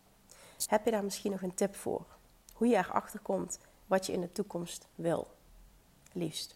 Heb 0.66 0.86
je 0.86 0.92
daar 0.92 1.04
misschien 1.04 1.32
nog 1.32 1.42
een 1.42 1.54
tip 1.54 1.76
voor? 1.76 2.06
Hoe 2.54 2.68
je 2.68 2.76
erachter 2.76 3.20
komt 3.20 3.60
wat 3.88 4.06
je 4.06 4.14
in 4.14 4.22
de 4.22 4.32
toekomst 4.32 4.88
wil? 4.96 5.28
Liefst. 6.12 6.56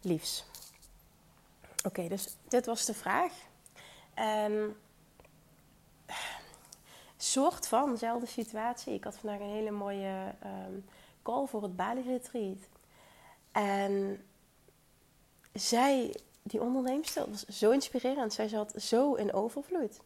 Liefs. 0.00 0.44
Oké, 1.84 2.08
dus 2.08 2.36
dit 2.48 2.66
was 2.66 2.84
de 2.84 2.94
vraag. 2.94 3.32
En 4.14 4.76
soort 7.16 7.68
van 7.68 7.90
dezelfde 7.90 8.26
situatie. 8.26 8.94
Ik 8.94 9.04
had 9.04 9.18
vandaag 9.18 9.40
een 9.40 9.54
hele 9.54 9.70
mooie 9.70 10.34
um, 10.44 10.84
call 11.22 11.46
voor 11.46 11.62
het 11.62 11.76
Bali 11.76 12.02
Retreat. 12.02 12.58
En 13.52 14.24
zij, 15.52 16.16
die 16.42 16.60
onderneemster, 16.60 17.30
was 17.30 17.44
zo 17.44 17.70
inspirerend. 17.70 18.32
Zij 18.32 18.48
zat 18.48 18.72
zo 18.76 19.14
in 19.14 19.32
overvloed. 19.32 20.00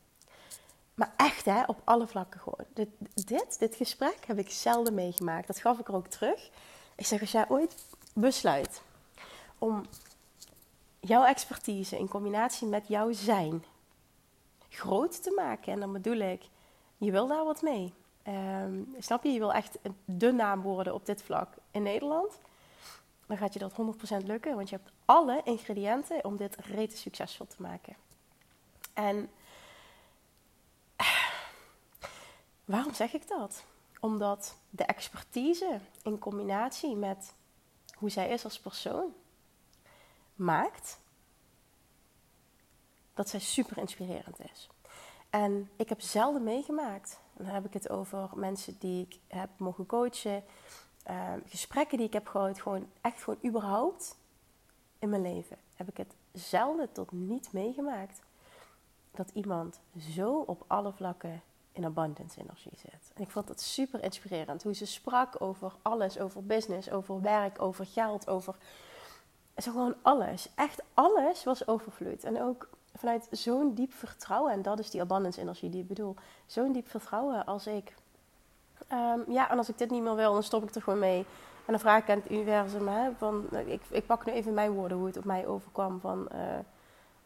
Maar 0.94 1.12
echt, 1.16 1.44
hè, 1.44 1.62
op 1.66 1.80
alle 1.84 2.06
vlakken 2.06 2.40
gewoon. 2.40 2.66
Dit, 2.75 2.88
dit, 3.26 3.58
dit 3.58 3.75
gesprek 3.75 4.18
heb 4.26 4.38
ik 4.38 4.50
zelden 4.50 4.94
meegemaakt. 4.94 5.46
Dat 5.46 5.58
gaf 5.58 5.78
ik 5.78 5.88
er 5.88 5.94
ook 5.94 6.08
terug. 6.08 6.50
Ik 6.96 7.06
zeg, 7.06 7.20
als 7.20 7.32
jij 7.32 7.49
ooit 7.49 7.75
besluit 8.14 8.82
om 9.58 9.82
jouw 11.00 11.25
expertise 11.25 11.99
in 11.99 12.08
combinatie 12.08 12.66
met 12.66 12.88
jouw 12.88 13.12
zijn 13.12 13.64
groot 14.68 15.22
te 15.22 15.32
maken. 15.37 15.72
En 15.72 15.80
dan 15.80 15.92
bedoel 15.92 16.16
ik, 16.16 16.42
je 16.96 17.11
wil 17.11 17.26
daar 17.26 17.44
wat 17.44 17.62
mee. 17.62 17.92
Um, 18.28 18.94
snap 18.99 19.25
je? 19.25 19.32
Je 19.32 19.38
wil 19.38 19.52
echt 19.52 19.78
de 20.04 20.32
naam 20.32 20.62
worden 20.62 20.94
op 20.94 21.06
dit 21.06 21.22
vlak 21.22 21.49
in 21.70 21.82
Nederland 21.82 22.38
dan 23.32 23.40
gaat 23.40 23.52
je 23.52 23.58
dat 23.58 24.22
100% 24.22 24.26
lukken. 24.26 24.56
Want 24.56 24.68
je 24.68 24.76
hebt 24.76 24.90
alle 25.04 25.40
ingrediënten 25.44 26.24
om 26.24 26.36
dit 26.36 26.56
rete 26.56 26.96
succesvol 26.96 27.46
te 27.46 27.62
maken. 27.62 27.96
En 28.92 29.30
waarom 32.64 32.94
zeg 32.94 33.12
ik 33.12 33.28
dat? 33.28 33.64
Omdat 34.00 34.56
de 34.70 34.84
expertise 34.84 35.80
in 36.02 36.18
combinatie 36.18 36.96
met 36.96 37.34
hoe 37.94 38.10
zij 38.10 38.28
is 38.28 38.44
als 38.44 38.60
persoon 38.60 39.14
maakt 40.34 41.00
dat 43.14 43.28
zij 43.28 43.40
super 43.40 43.78
inspirerend 43.78 44.40
is. 44.40 44.68
En 45.30 45.70
ik 45.76 45.88
heb 45.88 46.00
zelden 46.00 46.42
meegemaakt, 46.42 47.18
dan 47.32 47.46
heb 47.46 47.64
ik 47.66 47.72
het 47.72 47.88
over 47.90 48.30
mensen 48.34 48.78
die 48.78 49.06
ik 49.06 49.18
heb 49.28 49.50
mogen 49.56 49.86
coachen, 49.86 50.44
Ehm, 51.02 51.38
gesprekken 51.47 51.99
die 51.99 52.06
ik 52.06 52.12
heb 52.12 52.26
gehad, 52.26 52.61
gewoon 52.61 52.87
echt 53.00 53.23
gewoon 53.23 53.38
überhaupt 53.44 54.16
in 54.99 55.09
mijn 55.09 55.23
leven, 55.23 55.56
heb 55.75 55.88
ik 55.88 55.97
het 55.97 56.14
zelden 56.32 56.92
tot 56.92 57.12
niet 57.12 57.52
meegemaakt 57.52 58.21
dat 59.11 59.30
iemand 59.35 59.80
zo 59.99 60.38
op 60.47 60.64
alle 60.66 60.92
vlakken 60.92 61.42
in 61.73 61.85
abundance 61.85 62.40
energie 62.40 62.76
zit. 62.76 63.11
En 63.14 63.23
ik 63.23 63.30
vond 63.30 63.49
het 63.49 63.61
super 63.61 64.02
inspirerend 64.02 64.62
hoe 64.62 64.75
ze 64.75 64.87
sprak 64.87 65.40
over 65.42 65.73
alles, 65.82 66.18
over 66.18 66.44
business, 66.44 66.90
over 66.90 67.21
werk, 67.21 67.62
over 67.62 67.87
geld, 67.87 68.28
over 68.28 68.56
zo 69.56 69.71
gewoon 69.71 69.94
alles. 70.02 70.49
Echt 70.54 70.82
alles 70.94 71.44
was 71.44 71.66
overvloed. 71.66 72.25
En 72.25 72.42
ook 72.42 72.68
vanuit 72.94 73.28
zo'n 73.30 73.75
diep 73.75 73.92
vertrouwen, 73.92 74.52
en 74.52 74.62
dat 74.62 74.78
is 74.78 74.90
die 74.90 75.00
abundance 75.00 75.40
energie 75.40 75.71
die 75.71 75.80
ik 75.80 75.88
bedoel, 75.88 76.14
zo'n 76.47 76.73
diep 76.73 76.88
vertrouwen 76.88 77.44
als 77.44 77.66
ik. 77.66 77.94
Ehm, 78.92 79.20
ja, 79.28 79.50
en 79.50 79.58
als 79.58 79.68
ik 79.68 79.78
dit 79.78 79.90
niet 79.90 80.02
meer 80.02 80.14
wil, 80.14 80.32
dan 80.32 80.42
stop 80.42 80.62
ik 80.62 80.75
er 80.75 80.82
gewoon 80.82 80.99
mee. 80.99 81.18
En 81.64 81.72
dan 81.72 81.78
vraag 81.78 82.02
ik 82.02 82.11
aan 82.11 82.20
het 82.22 82.30
universum, 82.30 82.88
hè, 82.88 83.11
van, 83.18 83.49
ik, 83.66 83.82
ik 83.90 84.06
pak 84.06 84.25
nu 84.25 84.32
even 84.32 84.54
mijn 84.54 84.70
woorden, 84.70 84.96
hoe 84.96 85.06
het 85.06 85.16
op 85.16 85.25
mij 85.25 85.46
overkwam. 85.46 86.00
Van, 86.00 86.28
eh, 86.28 86.58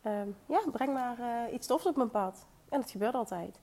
ehm, 0.02 0.28
ja, 0.46 0.60
breng 0.72 0.92
maar 0.92 1.18
uh, 1.18 1.54
iets 1.54 1.66
tofs 1.66 1.86
op 1.86 1.96
mijn 1.96 2.10
pad. 2.10 2.46
En 2.68 2.80
dat 2.80 2.90
gebeurt 2.90 3.14
altijd. 3.14 3.58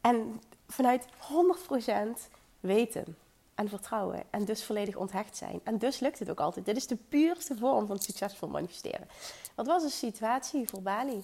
En 0.00 0.40
vanuit 0.68 1.06
100% 1.06 2.28
weten 2.60 3.16
en 3.54 3.68
vertrouwen. 3.68 4.22
En 4.30 4.44
dus 4.44 4.64
volledig 4.64 4.96
onthecht 4.96 5.36
zijn. 5.36 5.60
En 5.64 5.78
dus 5.78 6.00
lukt 6.00 6.18
het 6.18 6.30
ook 6.30 6.40
altijd. 6.40 6.64
Dit 6.64 6.76
is 6.76 6.86
de 6.86 6.96
puurste 6.96 7.56
vorm 7.56 7.86
van 7.86 7.98
succesvol 7.98 8.48
manifesteren. 8.48 9.08
Wat 9.54 9.66
was 9.66 9.82
een 9.82 9.90
situatie 9.90 10.68
voor 10.68 10.82
Bali? 10.82 11.20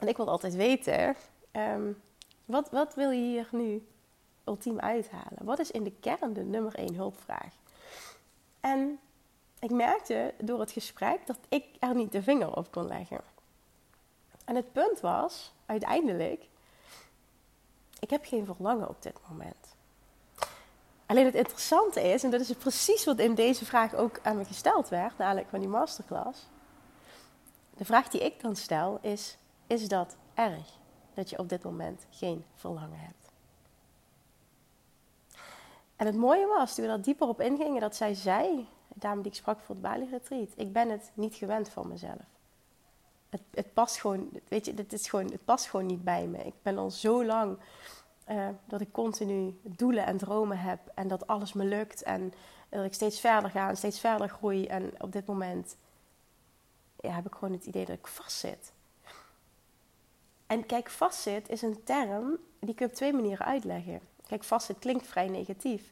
En 0.00 0.08
ik 0.08 0.16
wil 0.16 0.28
altijd 0.28 0.54
weten, 0.54 1.16
um, 1.52 2.00
wat, 2.44 2.70
wat 2.70 2.94
wil 2.94 3.10
je 3.10 3.22
hier 3.22 3.48
nu 3.50 3.82
ultiem 4.50 4.78
uithalen? 4.78 5.44
Wat 5.44 5.58
is 5.58 5.70
in 5.70 5.84
de 5.84 5.92
kern 6.00 6.32
de 6.32 6.44
nummer 6.44 6.74
één 6.74 6.94
hulpvraag? 6.94 7.54
En 8.60 8.98
ik 9.58 9.70
merkte 9.70 10.34
door 10.38 10.60
het 10.60 10.70
gesprek 10.70 11.26
dat 11.26 11.38
ik 11.48 11.64
er 11.78 11.94
niet 11.94 12.12
de 12.12 12.22
vinger 12.22 12.56
op 12.56 12.70
kon 12.70 12.86
leggen. 12.86 13.20
En 14.44 14.54
het 14.54 14.72
punt 14.72 15.00
was, 15.00 15.52
uiteindelijk, 15.66 16.48
ik 18.00 18.10
heb 18.10 18.24
geen 18.24 18.44
verlangen 18.44 18.88
op 18.88 19.02
dit 19.02 19.14
moment. 19.28 19.76
Alleen 21.06 21.24
het 21.24 21.34
interessante 21.34 22.00
is, 22.02 22.24
en 22.24 22.30
dat 22.30 22.40
is 22.40 22.52
precies 22.52 23.04
wat 23.04 23.18
in 23.18 23.34
deze 23.34 23.64
vraag 23.64 23.94
ook 23.94 24.20
aan 24.22 24.36
me 24.36 24.44
gesteld 24.44 24.88
werd, 24.88 25.18
namelijk 25.18 25.48
van 25.48 25.60
die 25.60 25.68
masterclass. 25.68 26.46
De 27.76 27.84
vraag 27.84 28.08
die 28.08 28.24
ik 28.24 28.40
dan 28.40 28.56
stel 28.56 28.98
is: 29.02 29.36
is 29.66 29.88
dat 29.88 30.16
erg 30.34 30.78
dat 31.14 31.30
je 31.30 31.38
op 31.38 31.48
dit 31.48 31.62
moment 31.62 32.06
geen 32.10 32.44
verlangen 32.54 32.98
hebt? 32.98 33.19
En 36.00 36.06
het 36.06 36.16
mooie 36.16 36.46
was, 36.46 36.74
toen 36.74 36.84
we 36.84 36.90
daar 36.90 37.00
dieper 37.00 37.28
op 37.28 37.40
ingingen, 37.40 37.80
dat 37.80 37.96
zij 37.96 38.14
zei, 38.14 38.68
de 38.88 38.98
dame 38.98 39.22
die 39.22 39.30
ik 39.30 39.36
sprak 39.36 39.60
voor 39.60 39.74
het 39.74 39.84
Bali 39.84 40.08
Retreat, 40.10 40.48
ik 40.56 40.72
ben 40.72 40.88
het 40.88 41.10
niet 41.14 41.34
gewend 41.34 41.68
van 41.68 41.88
mezelf. 41.88 42.24
Het, 43.28 43.42
het 43.50 43.72
past 43.72 44.00
gewoon, 44.00 44.30
weet 44.48 44.66
je, 44.66 44.74
dit 44.74 44.92
is 44.92 45.08
gewoon, 45.08 45.26
het 45.26 45.44
past 45.44 45.66
gewoon 45.66 45.86
niet 45.86 46.04
bij 46.04 46.26
me. 46.26 46.38
Ik 46.38 46.54
ben 46.62 46.78
al 46.78 46.90
zo 46.90 47.24
lang 47.24 47.58
uh, 48.28 48.48
dat 48.64 48.80
ik 48.80 48.92
continu 48.92 49.60
doelen 49.62 50.06
en 50.06 50.16
dromen 50.16 50.58
heb 50.58 50.80
en 50.94 51.08
dat 51.08 51.26
alles 51.26 51.52
me 51.52 51.64
lukt 51.64 52.02
en 52.02 52.32
dat 52.68 52.84
ik 52.84 52.94
steeds 52.94 53.20
verder 53.20 53.50
ga 53.50 53.68
en 53.68 53.76
steeds 53.76 54.00
verder 54.00 54.28
groei. 54.28 54.66
En 54.66 54.92
op 54.98 55.12
dit 55.12 55.26
moment 55.26 55.76
ja, 57.00 57.10
heb 57.10 57.26
ik 57.26 57.34
gewoon 57.34 57.54
het 57.54 57.66
idee 57.66 57.84
dat 57.84 57.96
ik 57.96 58.06
vastzit. 58.06 58.72
En 60.46 60.66
kijk, 60.66 60.90
vastzit 60.90 61.48
is 61.48 61.62
een 61.62 61.82
term 61.84 62.38
die 62.58 62.74
kun 62.74 62.86
je 62.86 62.90
op 62.90 62.96
twee 62.96 63.12
manieren 63.12 63.46
uitleggen. 63.46 64.09
Kijk, 64.30 64.44
vastzit 64.44 64.78
klinkt 64.78 65.06
vrij 65.06 65.28
negatief. 65.28 65.90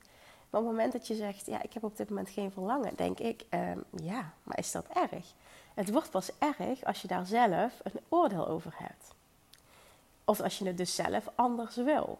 Maar 0.50 0.60
op 0.60 0.66
het 0.66 0.76
moment 0.76 0.92
dat 0.92 1.06
je 1.06 1.14
zegt, 1.14 1.46
ja, 1.46 1.62
ik 1.62 1.72
heb 1.72 1.84
op 1.84 1.96
dit 1.96 2.08
moment 2.08 2.30
geen 2.30 2.50
verlangen, 2.50 2.96
denk 2.96 3.18
ik, 3.18 3.44
ehm, 3.48 3.78
ja, 3.90 4.32
maar 4.42 4.58
is 4.58 4.72
dat 4.72 4.86
erg? 4.94 5.32
Het 5.74 5.90
wordt 5.90 6.10
pas 6.10 6.30
erg 6.38 6.84
als 6.84 7.02
je 7.02 7.08
daar 7.08 7.26
zelf 7.26 7.72
een 7.82 8.00
oordeel 8.08 8.48
over 8.48 8.72
hebt. 8.76 9.14
Of 10.24 10.40
als 10.40 10.58
je 10.58 10.66
het 10.66 10.76
dus 10.76 10.94
zelf 10.94 11.30
anders 11.34 11.76
wil. 11.76 12.18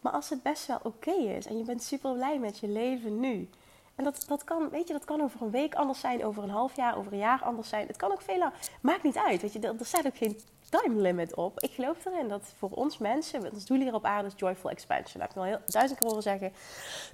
Maar 0.00 0.12
als 0.12 0.28
het 0.28 0.42
best 0.42 0.66
wel 0.66 0.80
oké 0.82 1.12
is 1.12 1.46
en 1.46 1.58
je 1.58 1.64
bent 1.64 1.82
super 1.82 2.12
blij 2.12 2.38
met 2.38 2.58
je 2.58 2.68
leven 2.68 3.20
nu. 3.20 3.48
En 3.94 4.04
dat, 4.04 4.24
dat 4.26 4.44
kan, 4.44 4.68
weet 4.68 4.86
je, 4.86 4.92
dat 4.92 5.04
kan 5.04 5.20
over 5.20 5.42
een 5.42 5.50
week 5.50 5.74
anders 5.74 6.00
zijn, 6.00 6.24
over 6.24 6.42
een 6.42 6.50
half 6.50 6.76
jaar, 6.76 6.96
over 6.96 7.12
een 7.12 7.18
jaar 7.18 7.42
anders 7.42 7.68
zijn. 7.68 7.86
Het 7.86 7.96
kan 7.96 8.12
ook 8.12 8.20
veel 8.20 8.38
langer. 8.38 8.58
Maakt 8.80 9.02
niet 9.02 9.16
uit, 9.16 9.42
weet 9.42 9.52
je, 9.52 9.60
er 9.60 9.86
staat 9.86 10.06
ook 10.06 10.16
geen 10.16 10.40
time 10.70 11.00
limit 11.00 11.34
op. 11.34 11.60
Ik 11.60 11.70
geloof 11.72 12.04
erin 12.04 12.28
dat 12.28 12.52
voor 12.58 12.70
ons 12.70 12.98
mensen, 12.98 13.52
ons 13.52 13.64
doel 13.64 13.78
hier 13.78 13.94
op 13.94 14.04
aarde 14.04 14.26
is 14.26 14.32
joyful 14.36 14.70
expansion. 14.70 15.20
Dat 15.20 15.22
heb 15.22 15.30
ik 15.30 15.36
al 15.36 15.42
heel 15.42 15.60
duizend 15.66 15.98
keer 15.98 16.08
horen 16.08 16.22
zeggen. 16.22 16.52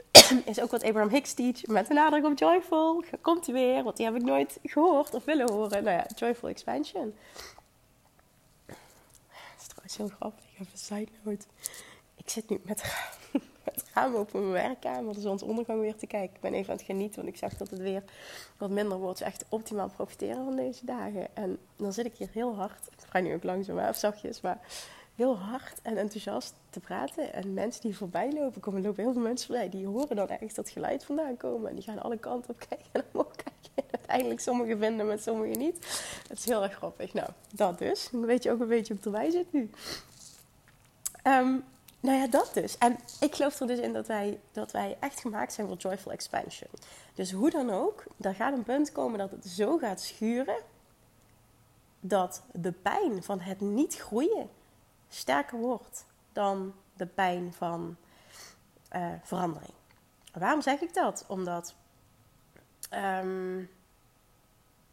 is 0.53 0.61
ook 0.61 0.71
wat 0.71 0.85
Abraham 0.85 1.11
Hicks 1.11 1.35
teach, 1.35 1.67
met 1.67 1.87
de 1.87 1.95
nadruk 1.95 2.25
op 2.25 2.39
joyful. 2.39 3.05
Komt 3.21 3.47
weer, 3.47 3.83
want 3.83 3.97
die 3.97 4.07
heb 4.07 4.15
ik 4.15 4.23
nooit 4.23 4.59
gehoord 4.63 5.15
of 5.15 5.25
willen 5.25 5.51
horen. 5.51 5.85
Nou 5.85 5.97
ja, 5.97 6.07
joyful 6.17 6.49
expansion. 6.49 7.15
Dat 8.67 8.77
is 9.61 9.67
trouwens 9.67 9.97
heel 9.97 10.09
grappig, 10.09 10.45
even 10.55 10.73
een 10.73 10.79
side 10.79 11.11
note 11.23 11.45
ik 12.27 12.33
zit 12.33 12.49
nu 12.49 12.61
met, 12.65 12.83
het 13.75 13.85
raam 13.95 14.15
open 14.15 14.51
mijn 14.51 14.65
werkkamer, 14.65 15.15
de 15.15 15.21
zonsondergang 15.21 15.81
weer 15.81 15.97
te 15.97 16.07
kijken. 16.07 16.35
Ik 16.35 16.41
ben 16.41 16.55
even 16.55 16.71
aan 16.71 16.77
het 16.77 16.87
genieten, 16.87 17.17
want 17.17 17.29
ik 17.29 17.37
zag 17.37 17.57
dat 17.57 17.71
het 17.71 17.81
weer 17.81 18.03
wat 18.57 18.71
minder 18.71 18.99
wordt. 18.99 19.19
Dus 19.19 19.27
echt 19.27 19.45
optimaal 19.49 19.89
profiteren 19.89 20.45
van 20.45 20.57
deze 20.57 20.85
dagen. 20.85 21.37
En 21.37 21.59
dan 21.77 21.93
zit 21.93 22.07
ik 22.07 22.17
hier 22.17 22.31
heel 22.33 22.55
hard, 22.55 22.87
ik 22.87 23.05
ga 23.09 23.21
nu 23.21 23.35
ook 23.35 23.43
langzaam 23.43 23.79
af, 23.79 23.97
zachtjes, 23.97 24.41
maar 24.41 24.61
heel 25.15 25.39
hard 25.39 25.83
en 25.83 25.97
enthousiast 25.97 26.55
te 26.71 26.81
praten. 26.81 27.33
En 27.33 27.55
mensen 27.55 27.83
die 27.83 27.97
voorbij 27.97 28.33
lopen, 28.33 28.61
komen 28.61 28.83
lopen 28.83 29.03
heel 29.03 29.13
veel 29.13 29.23
mensen 29.23 29.47
voorbij, 29.47 29.69
die 29.69 29.87
horen 29.87 30.17
dan 30.17 30.29
echt 30.29 30.57
dat 30.57 30.71
geluid 30.71 31.05
vandaan 31.05 31.37
komen. 31.37 31.69
En 31.69 31.75
die 31.75 31.85
gaan 31.85 32.03
alle 32.03 32.19
kanten 32.19 32.51
op 32.51 32.59
kijken 32.69 32.87
en 32.93 33.05
omhoog 33.13 33.35
kijken. 33.35 33.53
En 33.75 33.85
uiteindelijk 33.91 34.41
sommigen 34.41 34.79
vinden, 34.79 35.07
met 35.07 35.23
sommigen 35.23 35.59
niet. 35.59 35.77
Het 36.29 36.39
is 36.39 36.45
heel 36.45 36.63
erg 36.63 36.73
grappig. 36.73 37.13
Nou, 37.13 37.29
dat 37.53 37.79
dus. 37.79 38.09
Dan 38.13 38.27
weet 38.27 38.43
je 38.43 38.51
ook 38.51 38.61
een 38.61 38.69
beetje 38.69 38.95
op 38.95 39.03
de 39.03 39.11
wij 39.11 39.31
zit 39.31 39.53
nu. 39.53 39.71
Um, 41.25 41.65
nou 42.07 42.19
ja, 42.19 42.27
dat 42.27 42.51
dus. 42.55 42.79
En 42.79 42.99
ik 43.21 43.35
geloof 43.35 43.61
er 43.61 43.67
dus 43.67 43.79
in 43.79 43.93
dat 43.93 44.07
wij, 44.07 44.41
dat 44.53 44.73
wij 44.73 44.97
echt 45.01 45.21
gemaakt 45.21 45.53
zijn 45.53 45.67
voor 45.67 45.77
joyful 45.77 46.13
expansion. 46.13 46.71
Dus 47.15 47.33
hoe 47.33 47.51
dan 47.51 47.71
ook, 47.71 48.05
er 48.21 48.35
gaat 48.35 48.53
een 48.53 48.63
punt 48.63 48.93
komen 48.93 49.19
dat 49.19 49.31
het 49.31 49.47
zo 49.47 49.79
gaat 49.79 50.01
schuren 50.01 50.57
dat 52.01 52.43
de 52.53 52.73
pijn 52.73 53.23
van 53.23 53.41
het 53.41 53.61
niet 53.61 53.97
groeien 53.97 54.51
sterker 55.09 55.59
wordt 55.59 56.07
dan 56.33 56.75
de 56.97 57.07
pijn 57.07 57.53
van 57.53 57.97
uh, 58.97 59.13
verandering. 59.23 59.73
Waarom 60.33 60.63
zeg 60.63 60.81
ik 60.81 60.95
dat? 60.95 61.25
Omdat 61.29 61.75
um, 62.95 63.71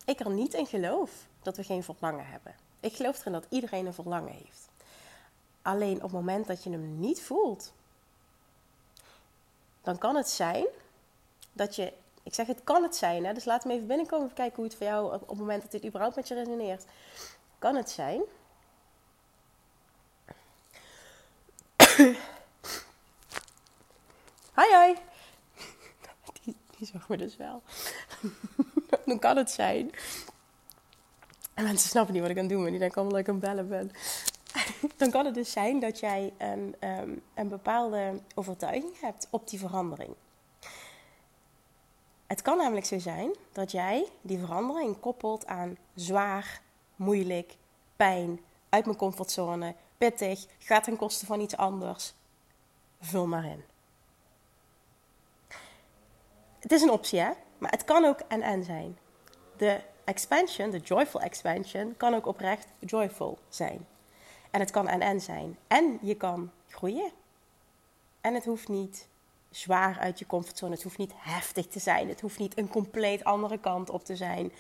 ik 0.06 0.20
er 0.20 0.30
niet 0.30 0.54
in 0.54 0.66
geloof 0.66 1.12
dat 1.42 1.58
we 1.58 1.64
geen 1.64 1.84
verlangen 1.84 2.26
hebben. 2.26 2.56
Ik 2.80 2.96
geloof 2.96 3.20
erin 3.20 3.32
dat 3.32 3.46
iedereen 3.50 3.86
een 3.86 3.94
verlangen 3.94 4.34
heeft. 4.34 4.63
Alleen 5.64 5.96
op 5.96 6.02
het 6.02 6.12
moment 6.12 6.48
dat 6.48 6.64
je 6.64 6.70
hem 6.70 7.00
niet 7.00 7.22
voelt, 7.22 7.74
dan 9.82 9.98
kan 9.98 10.16
het 10.16 10.30
zijn 10.30 10.66
dat 11.52 11.76
je. 11.76 11.94
Ik 12.24 12.34
zeg 12.34 12.48
het 12.48 12.64
kan 12.64 12.84
het 12.84 12.96
zijn, 12.96 13.26
hè? 13.26 13.34
dus 13.34 13.46
laat 13.46 13.66
me 13.66 13.74
even 13.74 13.88
binnenkomen 13.88 14.26
even 14.26 14.38
kijken 14.38 14.56
hoe 14.56 14.66
het 14.66 14.76
voor 14.76 14.88
jou 14.88 15.14
op 15.14 15.30
het 15.30 15.38
moment 15.38 15.62
dat 15.62 15.72
dit 15.72 15.86
überhaupt 15.86 16.16
met 16.16 16.28
je 16.28 16.34
resoneert. 16.34 16.86
Kan 17.60 17.76
het 17.76 17.90
zijn. 17.90 18.22
Hi, 24.56 24.70
hi. 24.86 24.96
Die, 26.44 26.56
die 26.78 26.88
zag 26.88 27.10
me 27.10 27.18
dus 27.18 27.36
wel. 27.36 27.62
dan 29.06 29.20
kan 29.20 29.38
het 29.38 29.52
zijn. 29.52 29.92
En 31.54 31.64
mensen 31.64 31.90
snappen 31.90 32.14
niet 32.14 32.22
wat 32.22 32.32
ik 32.32 32.38
aan 32.38 32.44
het 32.44 32.52
doen 32.54 32.62
ben. 32.62 32.72
Die 32.72 32.80
denken 32.80 32.98
allemaal 32.98 33.18
dat 33.18 33.28
ik 33.28 33.34
aan 33.34 33.40
bellen 33.40 33.70
ben. 33.70 33.92
dan 34.98 35.12
kan 35.12 35.26
het 35.26 35.34
dus 35.34 35.52
zijn 35.52 35.80
dat 35.80 36.00
jij 36.00 36.34
een, 36.38 36.76
ehm, 36.80 37.12
een 37.34 37.48
bepaalde 37.48 38.20
overtuiging 38.36 39.00
hebt 39.00 39.28
op 39.30 39.48
die 39.48 39.60
verandering. 39.60 40.16
Het 42.28 42.42
kan 42.42 42.58
namelijk 42.58 42.86
zo 42.86 43.00
zijn 43.00 43.36
dat 43.52 43.72
jij 43.72 44.08
die 44.22 44.40
verandering 44.40 45.00
koppelt 45.00 45.46
aan 45.46 45.78
zwaar, 45.96 46.62
moeilijk, 46.96 47.56
pijn, 47.96 48.40
uit 48.70 48.86
mijn 48.86 48.98
comfortzone, 48.98 49.76
pittig, 49.98 50.46
gaat 50.60 50.84
ten 50.84 50.98
koste 50.98 51.26
van 51.26 51.40
iets 51.40 51.58
anders. 51.58 52.14
Vul 53.00 53.28
maar 53.28 53.46
in. 53.46 53.64
Het 56.60 56.72
is 56.72 56.82
een 56.82 56.92
optie, 56.92 57.20
hè? 57.20 57.32
Maar 57.58 57.72
het 57.72 57.84
kan 57.84 58.06
ook 58.06 58.20
en-en 58.20 58.64
zijn. 58.64 58.98
De 59.58 59.82
expansion, 60.04 60.70
de 60.70 60.80
joyful 60.80 61.22
expansion, 61.22 61.98
kan 61.98 62.14
ook 62.14 62.26
oprecht 62.26 62.68
joyful 62.80 63.38
zijn. 63.50 63.88
En 64.54 64.60
het 64.60 64.72
kan 64.72 64.88
en-en 64.88 65.22
zijn. 65.22 65.58
En 65.68 66.00
je 66.02 66.16
kan 66.16 66.52
groeien. 66.68 67.12
En 68.22 68.34
het 68.34 68.46
hoeft 68.46 68.68
niet 68.68 69.08
zwaar 69.50 70.00
uit 70.00 70.20
je 70.20 70.26
comfortzone. 70.26 70.74
Het 70.74 70.84
hoeft 70.84 70.98
niet 70.98 71.14
heftig 71.16 71.68
te 71.68 71.80
zijn. 71.80 72.10
Het 72.10 72.22
hoeft 72.22 72.40
niet 72.40 72.58
een 72.58 72.68
compleet 72.68 73.24
andere 73.24 73.60
kant 73.60 73.90
op 73.90 74.06
te 74.06 74.16
zijn. 74.16 74.52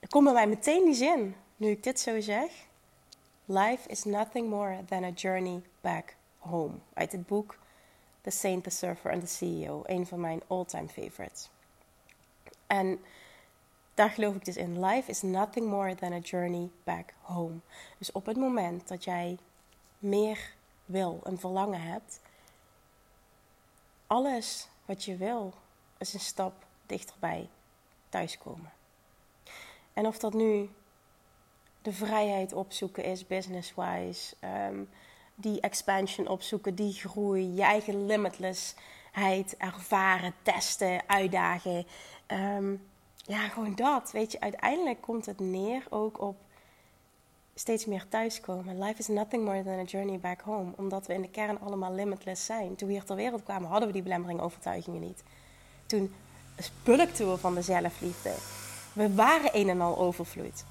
Er 0.00 0.08
komt 0.08 0.24
bij 0.24 0.32
mij 0.32 0.46
meteen 0.46 0.84
die 0.84 0.94
zin, 0.94 1.34
nu 1.56 1.68
ik 1.68 1.82
dit 1.82 2.00
zo 2.00 2.20
zeg. 2.20 2.50
Life 3.44 3.88
is 3.88 4.04
nothing 4.04 4.48
more 4.48 4.84
than 4.84 5.04
a 5.04 5.10
journey 5.10 5.62
back 5.80 6.14
home. 6.38 6.74
Uit 6.94 7.12
het 7.12 7.26
boek 7.26 7.58
The 8.20 8.30
Saint, 8.30 8.64
the 8.64 8.70
Surfer 8.70 9.12
and 9.12 9.20
the 9.20 9.36
CEO. 9.36 9.82
Een 9.86 10.06
van 10.06 10.20
mijn 10.20 10.42
all-time 10.46 10.88
favorites. 10.88 11.50
En 12.66 13.00
daar 13.98 14.10
geloof 14.10 14.34
ik 14.34 14.44
dus 14.44 14.56
in. 14.56 14.84
Life 14.84 15.10
is 15.10 15.22
nothing 15.22 15.66
more 15.66 15.94
than 15.94 16.12
a 16.12 16.18
journey 16.18 16.70
back 16.84 17.14
home. 17.20 17.58
Dus 17.98 18.12
op 18.12 18.26
het 18.26 18.36
moment 18.36 18.88
dat 18.88 19.04
jij 19.04 19.38
meer 19.98 20.54
wil, 20.84 21.20
een 21.22 21.38
verlangen 21.38 21.80
hebt, 21.80 22.20
alles 24.06 24.68
wat 24.84 25.04
je 25.04 25.16
wil 25.16 25.54
is 25.98 26.14
een 26.14 26.20
stap 26.20 26.66
dichterbij 26.86 27.48
thuiskomen. 28.08 28.72
En 29.92 30.06
of 30.06 30.18
dat 30.18 30.34
nu 30.34 30.70
de 31.82 31.92
vrijheid 31.92 32.52
opzoeken 32.52 33.04
is, 33.04 33.26
business-wise, 33.26 34.36
ehm, 34.40 34.82
die 35.34 35.60
expansion 35.60 36.28
opzoeken, 36.28 36.74
die 36.74 36.92
groei, 36.92 37.54
je 37.54 37.62
eigen 37.62 38.06
limitlessheid 38.06 39.56
ervaren, 39.56 40.34
testen, 40.42 41.08
uitdagen. 41.08 41.86
Ehm, 42.26 42.74
ja, 43.28 43.48
gewoon 43.48 43.74
dat. 43.74 44.10
Weet 44.10 44.32
je, 44.32 44.40
uiteindelijk 44.40 45.00
komt 45.00 45.26
het 45.26 45.40
neer 45.40 45.86
ook 45.88 46.20
op 46.20 46.36
steeds 47.54 47.86
meer 47.86 48.08
thuiskomen. 48.08 48.82
Life 48.82 48.98
is 48.98 49.08
nothing 49.08 49.44
more 49.44 49.62
than 49.62 49.78
a 49.78 49.82
journey 49.82 50.18
back 50.18 50.40
home. 50.40 50.72
Omdat 50.76 51.06
we 51.06 51.14
in 51.14 51.22
de 51.22 51.30
kern 51.30 51.60
allemaal 51.60 51.94
limitless 51.94 52.44
zijn. 52.44 52.76
Toen 52.76 52.88
we 52.88 52.94
hier 52.94 53.04
ter 53.04 53.16
wereld 53.16 53.42
kwamen, 53.42 53.68
hadden 53.68 53.86
we 53.86 53.94
die 53.94 54.02
belemmering 54.02 54.40
overtuigingen 54.40 55.00
niet. 55.00 55.22
Toen 55.86 56.14
spulkten 56.58 57.30
we 57.30 57.36
van 57.36 57.54
de 57.54 57.62
zelfliefde. 57.62 58.34
We 58.92 59.14
waren 59.14 59.50
een 59.52 59.68
en 59.68 59.80
al 59.80 59.98
overvloed. 59.98 60.64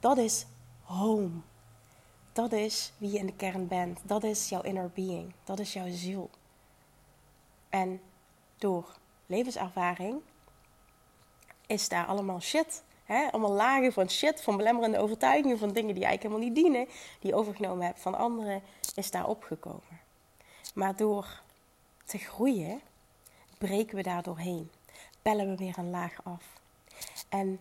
Dat 0.00 0.18
is 0.18 0.46
home. 0.82 1.30
Dat 2.32 2.52
is 2.52 2.92
wie 2.98 3.10
je 3.10 3.18
in 3.18 3.26
de 3.26 3.36
kern 3.36 3.66
bent. 3.68 4.00
Dat 4.02 4.24
is 4.24 4.48
jouw 4.48 4.62
inner 4.62 4.90
being. 4.94 5.32
Dat 5.44 5.58
is 5.58 5.72
jouw 5.72 5.88
ziel. 5.90 6.30
En 7.68 8.00
door 8.58 8.96
levenservaring 9.26 10.20
is 11.66 11.88
daar 11.88 12.06
allemaal 12.06 12.40
shit. 12.40 12.82
Hè? 13.04 13.30
Allemaal 13.30 13.52
lagen 13.52 13.92
van 13.92 14.10
shit, 14.10 14.42
van 14.42 14.56
belemmerende 14.56 14.98
overtuigingen, 14.98 15.58
van 15.58 15.72
dingen 15.72 15.94
die 15.94 16.04
eigenlijk 16.04 16.22
helemaal 16.22 16.54
niet 16.54 16.64
dienen, 16.64 16.94
die 17.20 17.30
je 17.30 17.36
overgenomen 17.36 17.86
hebt 17.86 18.00
van 18.00 18.14
anderen, 18.14 18.62
is 18.94 19.10
daar 19.10 19.26
opgekomen. 19.26 20.00
Maar 20.74 20.96
door 20.96 21.42
te 22.04 22.18
groeien, 22.18 22.80
breken 23.58 23.96
we 23.96 24.02
daar 24.02 24.22
doorheen. 24.22 24.70
Pellen 25.22 25.50
we 25.50 25.56
weer 25.56 25.78
een 25.78 25.90
laag 25.90 26.24
af. 26.24 26.44
En 27.28 27.60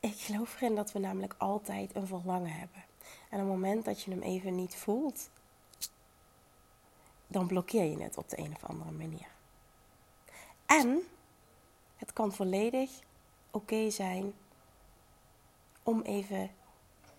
ik 0.00 0.14
geloof 0.16 0.54
erin 0.54 0.74
dat 0.74 0.92
we 0.92 0.98
namelijk 0.98 1.34
altijd 1.38 1.94
een 1.94 2.06
verlangen 2.06 2.52
hebben. 2.52 2.84
En 3.28 3.40
op 3.40 3.46
het 3.46 3.46
moment 3.46 3.84
dat 3.84 4.02
je 4.02 4.10
hem 4.10 4.22
even 4.22 4.54
niet 4.54 4.74
voelt, 4.74 5.30
dan 7.26 7.46
blokkeer 7.46 7.84
je 7.84 8.02
het 8.02 8.16
op 8.16 8.28
de 8.28 8.38
een 8.38 8.54
of 8.54 8.64
andere 8.64 8.90
manier. 8.90 9.28
En 10.66 11.02
het 12.02 12.12
kan 12.12 12.32
volledig 12.32 12.90
oké 13.50 13.90
zijn 13.90 14.34
om 15.82 16.00
even 16.00 16.50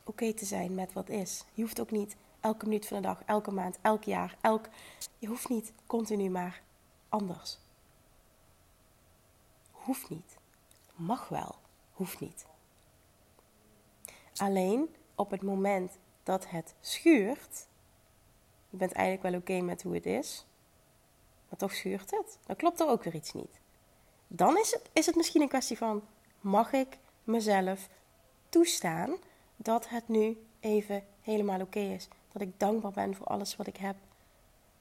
oké 0.04 0.34
te 0.34 0.46
zijn 0.46 0.76
met 0.76 0.94
wat 0.94 1.10
is. 1.10 1.46
Je 1.54 1.62
hoeft 1.62 1.80
ook 1.80 1.92
niet 1.92 2.16
elke 2.40 2.66
minuut 2.66 2.88
van 2.88 3.02
de 3.02 3.08
dag, 3.08 3.24
elke 3.26 3.52
maand, 3.52 3.78
elk 3.82 4.04
jaar, 4.04 4.38
elk. 4.42 4.70
Je 5.20 5.28
hoeft 5.28 5.50
niet 5.50 5.74
continu 5.86 6.30
maar 6.30 6.62
anders. 7.10 7.60
Hoeft 9.72 10.10
niet. 10.10 10.38
Mag 10.96 11.28
wel, 11.28 11.56
hoeft 11.94 12.20
niet. 12.20 12.46
Alleen 14.36 14.96
op 15.16 15.32
het 15.32 15.42
moment 15.42 15.98
dat 16.24 16.50
het 16.50 16.76
schuurt, 16.80 17.68
je 18.70 18.78
bent 18.78 18.92
eigenlijk 18.92 19.30
wel 19.30 19.40
oké 19.42 19.66
met 19.66 19.84
hoe 19.84 19.94
het 19.94 20.06
is, 20.06 20.46
maar 21.50 21.60
toch 21.60 21.74
schuurt 21.74 22.12
het, 22.12 22.38
dan 22.46 22.56
klopt 22.56 22.80
er 22.80 22.88
ook 22.88 23.04
weer 23.04 23.16
iets 23.16 23.34
niet. 23.34 23.62
Dan 24.36 24.58
is 24.58 24.72
het, 24.72 24.90
is 24.94 25.06
het 25.06 25.16
misschien 25.16 25.42
een 25.42 25.48
kwestie 25.48 25.78
van: 25.78 26.04
mag 26.42 26.72
ik 26.72 26.98
mezelf 27.24 27.90
toestaan 28.50 29.16
dat 29.56 29.90
het 29.90 30.08
nu 30.08 30.46
even 30.60 31.04
helemaal 31.22 31.62
oké 31.62 31.80
is? 31.80 32.08
Dat 32.32 32.42
ik 32.42 32.60
dankbaar 32.60 32.92
ben 32.92 33.16
voor 33.16 33.26
alles 33.26 33.56
wat 33.56 33.68
ik 33.68 33.78
heb. 33.78 33.96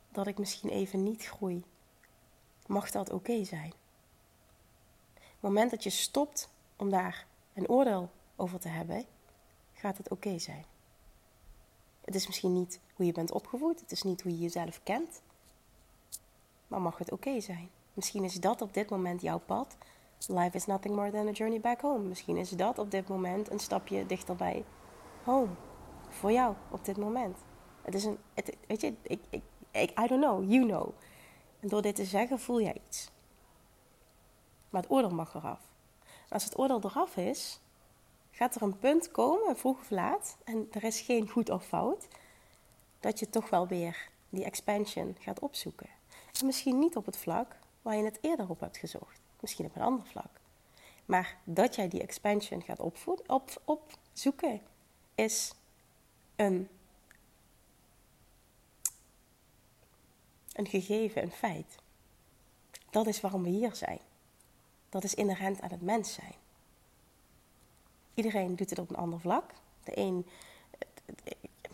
Dat 0.08 0.26
ik 0.26 0.38
misschien 0.38 0.70
even 0.70 1.02
niet 1.02 1.24
groei. 1.24 1.64
Mag 2.66 2.90
dat 2.90 3.10
oké 3.10 3.44
zijn? 3.44 3.72
Op 5.14 5.22
het 5.30 5.40
moment 5.40 5.70
dat 5.70 5.82
je 5.82 5.90
stopt 5.90 6.48
om 6.76 6.90
daar 6.90 7.26
een 7.54 7.68
oordeel 7.68 8.10
over 8.36 8.58
te 8.58 8.68
hebben, 8.68 9.04
gaat 9.74 9.98
het 9.98 10.10
oké 10.10 10.38
zijn. 10.38 10.64
Het 12.04 12.14
is 12.14 12.26
misschien 12.26 12.52
niet 12.52 12.80
hoe 12.94 13.06
je 13.06 13.12
bent 13.12 13.30
opgevoed, 13.30 13.80
het 13.80 13.92
is 13.92 14.02
niet 14.02 14.22
hoe 14.22 14.32
je 14.32 14.38
jezelf 14.38 14.80
kent, 14.82 15.22
maar 16.66 16.80
mag 16.80 16.98
het 16.98 17.12
oké 17.12 17.40
zijn. 17.40 17.70
Misschien 17.94 18.24
is 18.24 18.34
dat 18.34 18.62
op 18.62 18.74
dit 18.74 18.90
moment 18.90 19.20
jouw 19.20 19.38
pad. 19.38 19.76
Life 20.26 20.56
is 20.56 20.66
nothing 20.66 20.94
more 20.94 21.10
than 21.10 21.28
a 21.28 21.30
journey 21.30 21.60
back 21.60 21.80
home. 21.80 22.08
Misschien 22.08 22.36
is 22.36 22.50
dat 22.50 22.78
op 22.78 22.90
dit 22.90 23.08
moment 23.08 23.50
een 23.50 23.58
stapje 23.58 24.06
dichterbij 24.06 24.64
home. 25.24 25.50
Voor 26.08 26.32
jou 26.32 26.54
op 26.70 26.84
dit 26.84 26.96
moment. 26.96 27.38
Het 27.82 27.94
is 27.94 28.04
een, 28.04 28.18
het, 28.34 28.56
weet 28.66 28.80
je, 28.80 28.94
ik, 29.02 29.20
ik, 29.30 29.42
ik, 29.70 29.90
I 29.98 30.06
don't 30.06 30.22
know, 30.22 30.50
you 30.50 30.66
know. 30.66 30.88
En 31.60 31.68
door 31.68 31.82
dit 31.82 31.94
te 31.94 32.04
zeggen 32.04 32.38
voel 32.38 32.60
jij 32.60 32.80
iets. 32.88 33.10
Maar 34.70 34.82
het 34.82 34.90
oordeel 34.90 35.10
mag 35.10 35.34
eraf. 35.34 35.60
als 36.28 36.44
het 36.44 36.58
oordeel 36.58 36.80
eraf 36.82 37.16
is, 37.16 37.60
gaat 38.30 38.54
er 38.54 38.62
een 38.62 38.78
punt 38.78 39.10
komen, 39.10 39.56
vroeg 39.56 39.80
of 39.80 39.90
laat, 39.90 40.36
en 40.44 40.68
er 40.70 40.84
is 40.84 41.00
geen 41.00 41.28
goed 41.28 41.50
of 41.50 41.64
fout, 41.64 42.08
dat 43.00 43.18
je 43.18 43.30
toch 43.30 43.50
wel 43.50 43.66
weer 43.66 44.10
die 44.28 44.44
expansion 44.44 45.16
gaat 45.18 45.40
opzoeken. 45.40 45.88
En 46.40 46.46
misschien 46.46 46.78
niet 46.78 46.96
op 46.96 47.06
het 47.06 47.16
vlak 47.16 47.56
waar 47.82 47.96
je 47.96 48.04
het 48.04 48.18
eerder 48.20 48.48
op 48.48 48.60
hebt 48.60 48.76
gezocht. 48.76 49.20
Misschien 49.40 49.64
op 49.66 49.76
een 49.76 49.82
ander 49.82 50.06
vlak. 50.06 50.40
Maar 51.04 51.36
dat 51.44 51.74
jij 51.74 51.88
die 51.88 52.02
expansion 52.02 52.62
gaat 52.62 52.80
opvoeden, 52.80 53.28
op, 53.28 53.62
opzoeken, 53.64 54.60
is 55.14 55.54
een, 56.36 56.68
een 60.52 60.66
gegeven, 60.66 61.22
een 61.22 61.32
feit. 61.32 61.76
Dat 62.90 63.06
is 63.06 63.20
waarom 63.20 63.42
we 63.42 63.48
hier 63.48 63.74
zijn. 63.74 64.00
Dat 64.88 65.04
is 65.04 65.14
inherent 65.14 65.60
aan 65.60 65.70
het 65.70 65.82
mens 65.82 66.12
zijn. 66.12 66.34
Iedereen 68.14 68.56
doet 68.56 68.70
het 68.70 68.78
op 68.78 68.90
een 68.90 68.96
ander 68.96 69.20
vlak. 69.20 69.50
De 69.84 69.98
een, 69.98 70.26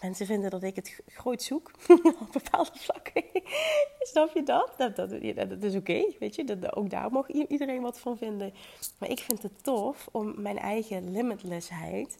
mensen 0.00 0.26
vinden 0.26 0.50
dat 0.50 0.62
ik 0.62 0.76
het 0.76 1.00
groot 1.06 1.42
zoek 1.42 1.70
op 2.20 2.32
bepaalde 2.32 2.70
vlakken. 2.74 3.24
Snap 4.10 4.34
je 4.34 4.42
dat? 4.42 4.74
Dat, 4.76 4.96
dat, 4.96 5.10
dat 5.48 5.62
is 5.62 5.74
oké, 5.74 6.12
weet 6.18 6.34
je. 6.34 6.44
Dat, 6.44 6.76
ook 6.76 6.90
daar 6.90 7.12
mag 7.12 7.28
iedereen 7.28 7.82
wat 7.82 7.98
van 7.98 8.16
vinden. 8.16 8.54
Maar 8.98 9.10
ik 9.10 9.18
vind 9.18 9.42
het 9.42 9.64
tof 9.64 10.08
om 10.12 10.42
mijn 10.42 10.58
eigen 10.58 11.12
limitlessheid 11.12 12.18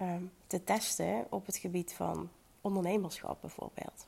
um, 0.00 0.30
te 0.46 0.64
testen 0.64 1.26
op 1.28 1.46
het 1.46 1.56
gebied 1.56 1.92
van 1.92 2.28
ondernemerschap 2.60 3.40
bijvoorbeeld. 3.40 4.06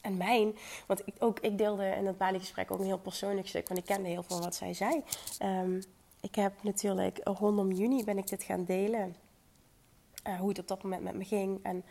En 0.00 0.16
mijn, 0.16 0.56
want 0.86 1.02
ik, 1.04 1.14
ook, 1.18 1.40
ik 1.40 1.58
deelde 1.58 1.86
in 1.86 2.04
dat 2.04 2.18
Bali-gesprek 2.18 2.70
ook 2.70 2.78
een 2.78 2.84
heel 2.84 2.98
persoonlijk 2.98 3.48
stuk, 3.48 3.68
want 3.68 3.80
ik 3.80 3.86
kende 3.86 4.08
heel 4.08 4.22
veel 4.22 4.40
wat 4.40 4.54
zij 4.54 4.74
zei. 4.74 5.02
Um, 5.42 5.82
ik 6.20 6.34
heb 6.34 6.52
natuurlijk 6.62 7.20
rondom 7.24 7.72
juni 7.72 8.04
ben 8.04 8.18
ik 8.18 8.28
dit 8.28 8.42
gaan 8.42 8.64
delen. 8.64 9.16
Uh, 10.26 10.38
hoe 10.38 10.48
het 10.48 10.58
op 10.58 10.68
dat 10.68 10.82
moment 10.82 11.02
met 11.02 11.14
me 11.14 11.24
ging. 11.24 11.60
En 11.62 11.84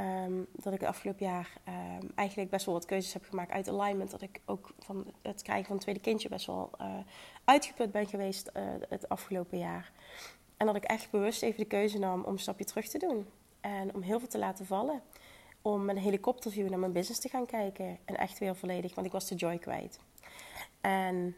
um, 0.00 0.46
dat 0.52 0.72
ik 0.72 0.80
het 0.80 0.88
afgelopen 0.88 1.26
jaar 1.26 1.52
um, 1.68 2.10
eigenlijk 2.14 2.50
best 2.50 2.66
wel 2.66 2.74
wat 2.74 2.84
keuzes 2.84 3.12
heb 3.12 3.24
gemaakt 3.24 3.50
uit 3.50 3.68
alignment. 3.68 4.10
Dat 4.10 4.22
ik 4.22 4.40
ook 4.44 4.70
van 4.78 5.06
het 5.22 5.42
krijgen 5.42 5.66
van 5.66 5.74
een 5.74 5.82
tweede 5.82 6.00
kindje 6.00 6.28
best 6.28 6.46
wel 6.46 6.70
uh, 6.80 6.96
uitgeput 7.44 7.92
ben 7.92 8.06
geweest 8.06 8.50
uh, 8.56 8.62
het 8.88 9.08
afgelopen 9.08 9.58
jaar. 9.58 9.92
En 10.56 10.66
dat 10.66 10.76
ik 10.76 10.84
echt 10.84 11.10
bewust 11.10 11.42
even 11.42 11.58
de 11.58 11.64
keuze 11.64 11.98
nam 11.98 12.22
om 12.24 12.32
een 12.32 12.38
stapje 12.38 12.64
terug 12.64 12.88
te 12.88 12.98
doen. 12.98 13.26
En 13.60 13.94
om 13.94 14.02
heel 14.02 14.18
veel 14.18 14.28
te 14.28 14.38
laten 14.38 14.66
vallen. 14.66 15.02
Om 15.62 15.84
met 15.84 15.96
een 15.96 16.02
helikopterview 16.02 16.68
naar 16.68 16.78
mijn 16.78 16.92
business 16.92 17.20
te 17.20 17.28
gaan 17.28 17.46
kijken. 17.46 17.98
En 18.04 18.16
echt 18.16 18.38
weer 18.38 18.56
volledig, 18.56 18.94
want 18.94 19.06
ik 19.06 19.12
was 19.12 19.28
de 19.28 19.34
joy 19.34 19.58
kwijt. 19.58 20.00
En 20.80 21.36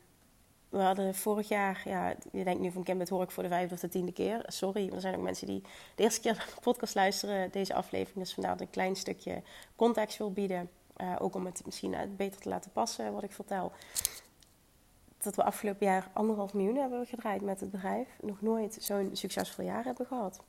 we 0.68 0.78
hadden 0.78 1.14
vorig 1.14 1.48
jaar, 1.48 1.82
ja, 1.84 2.14
je 2.32 2.44
denkt 2.44 2.60
nu 2.60 2.70
van 2.70 2.82
Kim, 2.82 2.98
dat 2.98 3.08
hoor 3.08 3.22
ik 3.22 3.30
voor 3.30 3.42
de 3.42 3.48
vijfde 3.48 3.74
of 3.74 3.80
de 3.80 3.88
tiende 3.88 4.12
keer. 4.12 4.42
Sorry, 4.46 4.90
er 4.92 5.00
zijn 5.00 5.14
ook 5.14 5.22
mensen 5.22 5.46
die 5.46 5.62
de 5.94 6.02
eerste 6.02 6.20
keer 6.20 6.34
de 6.34 6.60
podcast 6.60 6.94
luisteren, 6.94 7.50
deze 7.50 7.74
aflevering. 7.74 8.18
Dus 8.18 8.34
vandaar 8.34 8.52
dat 8.52 8.60
ik 8.60 8.66
een 8.66 8.72
klein 8.72 8.96
stukje 8.96 9.42
context 9.76 10.18
wil 10.18 10.32
bieden. 10.32 10.70
Uh, 10.96 11.16
ook 11.18 11.34
om 11.34 11.46
het 11.46 11.62
misschien 11.64 11.92
uh, 11.92 12.00
beter 12.16 12.40
te 12.40 12.48
laten 12.48 12.72
passen 12.72 13.12
wat 13.12 13.22
ik 13.22 13.32
vertel. 13.32 13.72
Dat 15.18 15.36
we 15.36 15.42
afgelopen 15.42 15.86
jaar 15.86 16.10
anderhalf 16.12 16.54
miljoen 16.54 16.76
hebben 16.76 17.06
gedraaid 17.06 17.42
met 17.42 17.60
het 17.60 17.70
bedrijf. 17.70 18.08
Nog 18.20 18.40
nooit 18.42 18.78
zo'n 18.80 19.10
succesvol 19.12 19.64
jaar 19.64 19.84
hebben 19.84 20.06
gehad. 20.06 20.42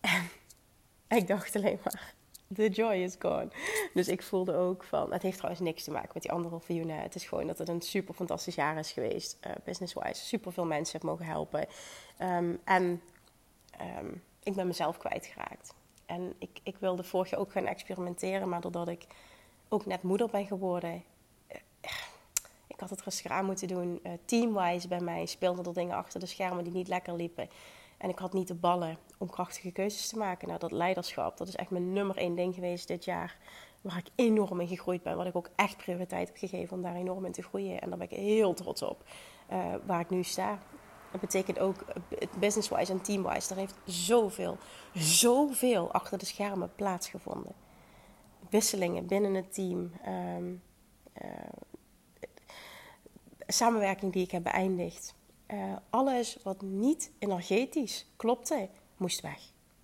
Ik 1.08 1.26
dacht 1.26 1.56
alleen 1.56 1.78
maar, 1.84 2.14
the 2.54 2.68
joy 2.68 2.94
is 2.94 3.16
gone. 3.18 3.48
Dus 3.94 4.08
ik 4.08 4.22
voelde 4.22 4.54
ook 4.54 4.84
van, 4.84 5.12
het 5.12 5.22
heeft 5.22 5.36
trouwens 5.36 5.64
niks 5.64 5.84
te 5.84 5.90
maken 5.90 6.10
met 6.12 6.22
die 6.22 6.32
anderhalve 6.32 6.72
miljoen. 6.72 6.90
Het 6.90 7.14
is 7.14 7.24
gewoon 7.24 7.46
dat 7.46 7.58
het 7.58 7.68
een 7.68 7.80
super 7.80 8.14
fantastisch 8.14 8.54
jaar 8.54 8.78
is 8.78 8.92
geweest, 8.92 9.38
uh, 9.46 9.52
business-wise. 9.64 10.24
Super 10.24 10.52
veel 10.52 10.64
mensen 10.64 10.92
heb 10.92 11.02
mogen 11.10 11.26
helpen. 11.26 11.66
Um, 12.22 12.60
en 12.64 13.02
um, 13.98 14.22
ik 14.42 14.54
ben 14.54 14.66
mezelf 14.66 14.98
kwijtgeraakt. 14.98 15.74
En 16.06 16.34
ik, 16.38 16.60
ik 16.62 16.76
wilde 16.76 17.02
vorig 17.02 17.30
jaar 17.30 17.40
ook 17.40 17.52
gaan 17.52 17.66
experimenteren, 17.66 18.48
maar 18.48 18.60
doordat 18.60 18.88
ik 18.88 19.06
ook 19.68 19.86
net 19.86 20.02
moeder 20.02 20.28
ben 20.30 20.46
geworden, 20.46 21.04
uh, 21.52 21.58
ik 22.66 22.80
had 22.80 22.90
het 22.90 23.02
rustig 23.02 23.30
aan 23.30 23.44
moeten 23.44 23.68
doen. 23.68 24.00
Uh, 24.02 24.12
teamwise 24.24 24.88
bij 24.88 25.00
mij 25.00 25.26
speelden 25.26 25.64
er 25.64 25.74
dingen 25.74 25.96
achter 25.96 26.20
de 26.20 26.26
schermen 26.26 26.64
die 26.64 26.72
niet 26.72 26.88
lekker 26.88 27.14
liepen. 27.14 27.48
En 28.02 28.08
ik 28.08 28.18
had 28.18 28.32
niet 28.32 28.48
de 28.48 28.54
ballen 28.54 28.98
om 29.18 29.30
krachtige 29.30 29.70
keuzes 29.70 30.08
te 30.08 30.18
maken. 30.18 30.48
Nou, 30.48 30.60
dat 30.60 30.72
leiderschap, 30.72 31.36
dat 31.36 31.48
is 31.48 31.56
echt 31.56 31.70
mijn 31.70 31.92
nummer 31.92 32.16
één 32.16 32.34
ding 32.34 32.54
geweest 32.54 32.88
dit 32.88 33.04
jaar. 33.04 33.36
Waar 33.80 33.98
ik 33.98 34.10
enorm 34.14 34.60
in 34.60 34.68
gegroeid 34.68 35.02
ben. 35.02 35.16
Wat 35.16 35.26
ik 35.26 35.36
ook 35.36 35.50
echt 35.56 35.76
prioriteit 35.76 36.28
heb 36.28 36.36
gegeven 36.36 36.76
om 36.76 36.82
daar 36.82 36.94
enorm 36.94 37.24
in 37.24 37.32
te 37.32 37.42
groeien. 37.42 37.80
En 37.80 37.88
daar 37.88 37.98
ben 37.98 38.10
ik 38.10 38.16
heel 38.16 38.54
trots 38.54 38.82
op. 38.82 39.04
Uh, 39.52 39.74
waar 39.86 40.00
ik 40.00 40.10
nu 40.10 40.22
sta. 40.22 40.58
Dat 41.10 41.20
betekent 41.20 41.58
ook 41.58 41.80
eh, 41.80 42.28
business-wise 42.38 42.92
en 42.92 43.02
team-wise. 43.02 43.50
Er 43.50 43.60
heeft 43.60 43.78
zoveel, 43.84 44.56
zoveel 44.94 45.92
achter 45.92 46.18
de 46.18 46.26
schermen 46.26 46.72
plaatsgevonden. 46.74 47.52
Wisselingen 48.50 49.06
binnen 49.06 49.34
het 49.34 49.54
team. 49.54 49.92
Um, 50.36 50.62
uh, 51.22 51.28
samenwerking 53.46 54.12
die 54.12 54.24
ik 54.24 54.30
heb 54.30 54.42
beëindigd. 54.42 55.14
Uh, 55.52 55.76
alles 55.90 56.36
wat 56.42 56.62
niet 56.62 57.10
energetisch 57.18 58.06
klopte, 58.16 58.68
moest 58.96 59.20
weg. 59.20 59.38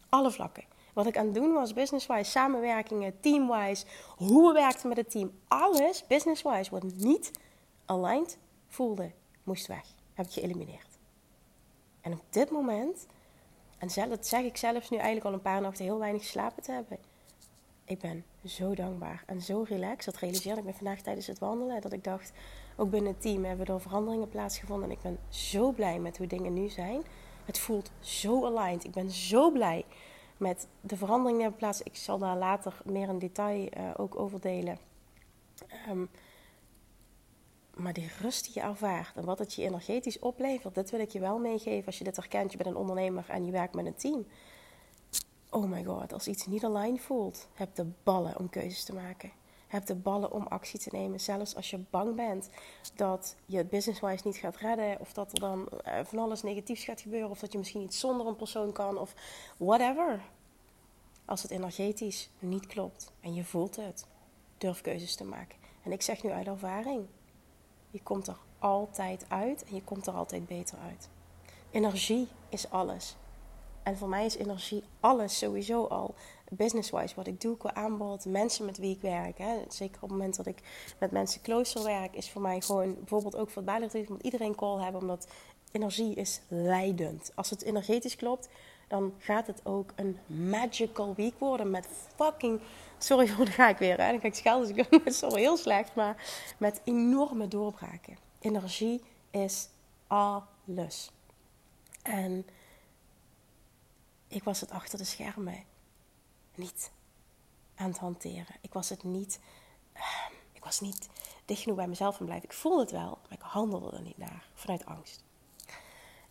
Alle 0.09 0.31
vlakken. 0.31 0.65
Wat 0.93 1.07
ik 1.07 1.19
aan 1.19 1.25
het 1.25 1.35
doen 1.35 1.53
was, 1.53 1.73
business-wise, 1.73 2.31
samenwerkingen, 2.31 3.21
team-wise, 3.21 3.87
hoe 4.17 4.47
we 4.47 4.53
werkten 4.53 4.89
met 4.89 4.97
het 4.97 5.11
team. 5.11 5.33
Alles, 5.49 6.07
business-wise, 6.07 6.71
wat 6.71 6.83
niet 6.83 7.31
aligned 7.85 8.39
voelde, 8.69 9.11
moest 9.43 9.67
weg. 9.67 9.85
Heb 10.15 10.27
ik 10.27 10.33
geëlimineerd. 10.33 10.99
En 12.01 12.13
op 12.13 12.23
dit 12.31 12.51
moment, 12.51 13.07
en 13.79 14.09
dat 14.09 14.27
zeg 14.27 14.45
ik 14.45 14.57
zelfs 14.57 14.91
nu 14.91 14.97
eigenlijk 14.97 15.27
al 15.27 15.33
een 15.33 15.43
paar 15.43 15.61
nachten 15.61 15.85
heel 15.85 15.99
weinig 15.99 16.25
slapen 16.25 16.63
te 16.63 16.73
hebben. 16.73 16.99
Ik 17.85 17.99
ben 17.99 18.25
zo 18.45 18.75
dankbaar 18.75 19.23
en 19.27 19.43
zo 19.43 19.65
relaxed. 19.69 20.05
Dat 20.05 20.17
realiseerde 20.17 20.61
ik 20.61 20.67
me 20.67 20.73
vandaag 20.73 21.01
tijdens 21.01 21.27
het 21.27 21.39
wandelen. 21.39 21.81
Dat 21.81 21.93
ik 21.93 22.05
dacht, 22.05 22.33
ook 22.79 22.91
binnen 22.91 23.13
het 23.13 23.21
team 23.21 23.45
hebben 23.45 23.67
er 23.67 23.81
veranderingen 23.81 24.29
plaatsgevonden. 24.29 24.89
En 24.89 24.97
ik 24.97 25.03
ben 25.03 25.19
zo 25.29 25.73
blij 25.73 25.99
met 25.99 26.19
hoe 26.19 26.27
dingen 26.27 26.53
nu 26.53 26.69
zijn. 26.69 27.03
Het 27.45 27.59
voelt 27.59 27.91
zo 28.01 28.47
aligned. 28.47 28.85
Ik 28.85 28.93
ben 28.93 29.11
zo 29.11 29.51
blij 29.51 29.85
met 30.37 30.69
de 30.81 30.97
veranderingen 30.97 31.35
die 31.35 31.43
hebben 31.43 31.61
plaats. 31.61 31.83
Ik 31.83 31.97
zal 31.97 32.19
daar 32.19 32.37
later 32.37 32.81
meer 32.85 33.09
in 33.09 33.19
detail 33.19 33.69
uh, 33.77 33.91
ook 33.97 34.19
over 34.19 34.41
delen. 34.41 34.79
Um, 35.89 36.09
maar 37.75 37.93
die 37.93 38.11
rust 38.21 38.45
die 38.45 38.55
je 38.55 38.61
ervaart 38.61 39.17
en 39.17 39.25
wat 39.25 39.39
het 39.39 39.55
je 39.55 39.63
energetisch 39.63 40.19
oplevert, 40.19 40.75
dat 40.75 40.91
wil 40.91 41.01
ik 41.01 41.11
je 41.11 41.21
wel 41.21 41.39
meegeven 41.39 41.87
als 41.87 41.99
je 41.99 42.05
dit 42.05 42.17
herkent. 42.17 42.51
Je 42.51 42.57
bent 42.57 42.71
een 42.71 42.77
ondernemer 42.77 43.25
en 43.29 43.47
je 43.47 43.53
werkt 43.53 43.75
met 43.75 43.87
een 43.87 43.97
team. 43.97 44.27
Oh 45.51 45.71
my 45.71 45.85
god, 45.85 46.13
als 46.13 46.29
iets 46.29 46.47
niet 46.47 46.65
aligned 46.65 47.01
voelt, 47.01 47.49
heb 47.55 47.75
de 47.75 47.87
ballen 48.03 48.39
om 48.39 48.49
keuzes 48.49 48.85
te 48.85 48.95
maken. 48.95 49.31
Heb 49.69 49.87
de 49.87 49.95
ballen 49.95 50.33
om 50.33 50.47
actie 50.47 50.79
te 50.79 50.89
nemen. 50.93 51.21
Zelfs 51.21 51.57
als 51.57 51.71
je 51.71 51.79
bang 51.91 52.17
bent 52.17 52.49
dat 52.95 53.37
je 53.47 53.57
het 53.57 53.71
business-wise 53.71 54.27
niet 54.27 54.37
gaat 54.37 54.57
redden. 54.57 55.01
Of 55.01 55.13
dat 55.13 55.33
er 55.33 55.41
dan 55.41 55.69
eh, 55.69 56.05
van 56.05 56.19
alles 56.19 56.43
negatiefs 56.43 56.85
gaat 56.85 57.01
gebeuren. 57.01 57.31
Of 57.31 57.39
dat 57.39 57.53
je 57.53 57.59
misschien 57.59 57.83
iets 57.83 57.99
zonder 57.99 58.27
een 58.27 58.37
persoon 58.37 58.73
kan. 58.73 58.99
Of 58.99 59.15
whatever. 59.57 60.21
Als 61.25 61.43
het 61.43 61.51
energetisch 61.51 62.31
niet 62.39 62.67
klopt 62.67 63.13
en 63.21 63.35
je 63.35 63.45
voelt 63.45 63.77
het, 63.77 64.07
durf 64.59 64.81
keuzes 64.81 65.15
te 65.15 65.25
maken. 65.25 65.59
En 65.83 65.93
ik 65.93 66.03
zeg 66.03 66.23
nu 66.23 66.31
uit 66.31 66.47
ervaring. 66.47 67.07
Je 67.91 68.03
komt 68.03 68.27
er 68.27 68.37
altijd 68.59 69.25
uit 69.29 69.65
en 69.65 69.75
je 69.75 69.83
komt 69.83 70.07
er 70.07 70.13
altijd 70.13 70.47
beter 70.47 70.79
uit. 70.79 71.09
Energie 71.71 72.29
is 72.49 72.71
alles. 72.71 73.17
En 73.83 73.97
voor 73.97 74.09
mij 74.09 74.25
is 74.25 74.37
energie 74.37 74.85
alles 75.01 75.39
sowieso 75.39 75.85
al. 75.85 76.15
Business-wise, 76.51 77.15
wat 77.15 77.27
ik 77.27 77.41
doe 77.41 77.57
qua 77.57 77.75
aanbod, 77.75 78.25
mensen 78.25 78.65
met 78.65 78.79
wie 78.79 78.95
ik 78.95 79.01
werk. 79.01 79.39
Hè. 79.39 79.55
Zeker 79.69 79.95
op 79.95 80.09
het 80.09 80.11
moment 80.11 80.37
dat 80.37 80.47
ik 80.47 80.59
met 80.99 81.11
mensen 81.11 81.43
closer 81.43 81.85
werk, 81.85 82.17
is 82.17 82.31
voor 82.31 82.43
mij 82.43 82.61
gewoon 82.61 82.95
bijvoorbeeld 82.95 83.37
ook 83.37 83.49
voor 83.49 83.63
het 83.63 83.71
bijleggen, 83.71 84.07
moet 84.09 84.23
iedereen 84.23 84.55
call 84.55 84.83
hebben, 84.83 85.01
omdat 85.01 85.29
energie 85.73 86.15
is 86.15 86.41
leidend. 86.49 87.33
Als 87.35 87.51
het 87.51 87.63
energetisch 87.63 88.17
klopt, 88.17 88.49
dan 88.89 89.15
gaat 89.19 89.47
het 89.47 89.61
ook 89.65 89.93
een 89.95 90.19
magical 90.27 91.15
week 91.15 91.39
worden 91.39 91.71
met 91.71 91.89
fucking 92.17 92.61
Sorry 92.99 93.29
voor 93.33 93.45
de 93.45 93.51
ga 93.51 93.69
ik 93.69 93.79
weer. 93.79 94.01
Hè? 94.01 94.11
Dan 94.11 94.21
ga 94.21 94.27
ik 94.27 94.35
schelden. 94.35 94.75
Dus 94.75 94.87
ik 94.87 95.05
is 95.07 95.21
heel 95.21 95.57
slecht. 95.57 95.95
Maar 95.95 96.25
met 96.59 96.81
enorme 96.85 97.49
doorbraken. 97.49 98.17
Energie 98.41 99.03
is 99.31 99.69
alles. 100.07 101.11
En 102.03 102.47
ik 104.29 104.45
was 104.45 104.61
het 104.61 104.71
achter 104.71 104.99
de 104.99 105.05
schermen 105.05 105.65
niet 106.59 106.91
aan 107.75 107.89
het 107.89 107.99
hanteren. 107.99 108.57
Ik 108.61 108.73
was 108.73 108.89
het 108.89 109.03
niet. 109.03 109.41
Ehm, 109.93 110.33
ik 110.53 110.65
was 110.65 110.81
niet 110.81 111.09
dicht 111.45 111.63
genoeg 111.63 111.77
bij 111.77 111.89
mezelf 111.89 112.19
en 112.19 112.25
blijven. 112.25 112.49
Ik 112.49 112.55
voelde 112.55 112.81
het 112.81 112.91
wel, 112.91 113.19
maar 113.23 113.39
ik 113.39 113.41
handelde 113.41 113.97
er 113.97 114.03
niet 114.03 114.19
naar 114.19 114.49
vanuit 114.55 114.87
angst. 114.87 115.25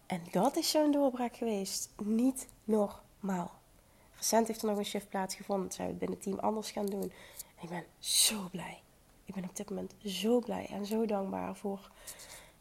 En 0.06 0.22
dat 0.32 0.56
is 0.56 0.70
zo'n 0.70 0.92
doorbraak 0.92 1.38
geweest. 1.38 1.90
Niet 2.04 2.48
normaal. 2.64 3.52
Recent 4.16 4.48
heeft 4.48 4.62
er 4.62 4.68
nog 4.68 4.78
een 4.78 4.86
shift 4.86 5.10
plaatsgevonden. 5.10 5.72
Zijn 5.72 5.88
we 5.88 5.94
het 5.94 6.00
binnen 6.00 6.18
het 6.18 6.28
team 6.28 6.40
anders 6.40 6.72
gaan 6.72 6.86
doen. 6.86 7.12
En 7.56 7.64
ik 7.64 7.70
ben 7.70 7.86
zo 8.00 8.48
blij. 8.52 8.82
Ik 9.26 9.34
ben 9.34 9.44
op 9.44 9.56
dit 9.56 9.70
moment 9.70 9.94
zo 10.06 10.40
blij 10.40 10.66
en 10.66 10.86
zo 10.86 11.06
dankbaar 11.06 11.56
voor 11.56 11.92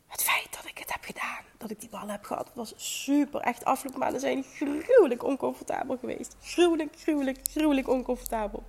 het 0.07 0.23
feit 0.23 0.55
dat 0.55 0.64
ik 0.66 0.79
het 0.79 0.92
heb 0.92 1.05
gedaan. 1.05 1.45
Dat 1.59 1.71
ik 1.71 1.81
die 1.81 1.88
bal 1.88 2.09
heb 2.09 2.25
gehad. 2.25 2.51
Was 2.55 2.73
super. 2.77 3.40
Echt 3.40 3.64
afgelopen 3.64 4.01
maanden 4.01 4.21
zijn 4.21 4.45
gruwelijk 4.83 5.25
oncomfortabel 5.25 5.97
geweest. 5.97 6.37
Gruwelijk, 6.40 6.95
gruwelijk, 6.99 7.38
gruwelijk 7.51 7.88
oncomfortabel. 7.88 8.62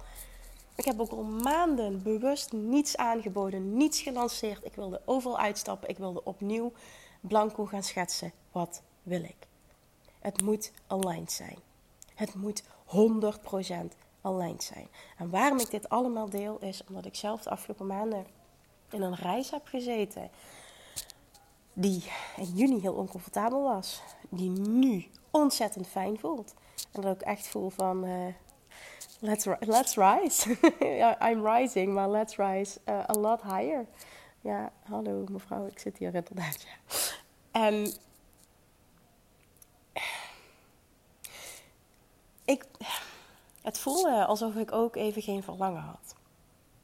Ik 0.75 0.85
heb 0.85 0.99
ook 0.99 1.11
al 1.11 1.23
maanden 1.23 2.03
bewust 2.03 2.51
niets 2.51 2.97
aangeboden, 2.97 3.77
niets 3.77 4.01
gelanceerd. 4.01 4.65
Ik 4.65 4.75
wilde 4.75 5.01
overal 5.05 5.39
uitstappen. 5.39 5.89
Ik 5.89 5.97
wilde 5.97 6.23
opnieuw 6.23 6.71
blanco 7.21 7.65
gaan 7.65 7.83
schetsen. 7.83 8.31
Wat 8.51 8.81
wil 9.03 9.23
ik? 9.23 9.47
Het 10.19 10.41
moet 10.41 10.71
aligned 10.87 11.31
zijn. 11.31 11.57
Het 12.15 12.35
moet 12.35 12.63
100% 12.63 12.65
aligned 14.21 14.63
zijn. 14.63 14.87
En 15.17 15.29
waarom 15.29 15.59
ik 15.59 15.69
dit 15.69 15.89
allemaal 15.89 16.29
deel 16.29 16.57
is 16.59 16.83
omdat 16.87 17.05
ik 17.05 17.15
zelf 17.15 17.41
de 17.41 17.49
afgelopen 17.49 17.87
maanden 17.87 18.25
in 18.89 19.01
een 19.01 19.15
reis 19.15 19.51
heb 19.51 19.67
gezeten 19.67 20.29
die 21.79 22.03
in 22.35 22.51
juni 22.53 22.81
heel 22.81 22.93
oncomfortabel 22.93 23.63
was, 23.63 24.01
die 24.29 24.49
nu 24.49 25.05
ontzettend 25.31 25.87
fijn 25.87 26.19
voelt. 26.19 26.53
En 26.91 27.01
dat 27.01 27.15
ik 27.15 27.21
echt 27.21 27.47
voel 27.47 27.69
van 27.69 28.05
uh, 28.05 28.33
let's, 29.59 29.95
rise. 29.95 30.57
I'm 31.29 31.47
rising, 31.47 31.93
maar 31.93 32.09
let's 32.09 32.35
rise 32.37 32.79
uh, 32.85 33.03
a 33.09 33.13
lot 33.13 33.41
higher. 33.41 33.85
Ja, 34.41 34.71
hallo 34.83 35.23
mevrouw, 35.31 35.65
ik 35.65 35.79
zit 35.79 35.97
hier 35.97 36.15
inderdaad. 36.15 36.65
En 37.51 37.93
ik, 42.45 42.65
het 43.61 43.79
voelde 43.79 44.25
alsof 44.25 44.55
ik 44.55 44.71
ook 44.71 44.95
even 44.95 45.21
geen 45.21 45.43
verlangen 45.43 45.81
had. 45.81 46.15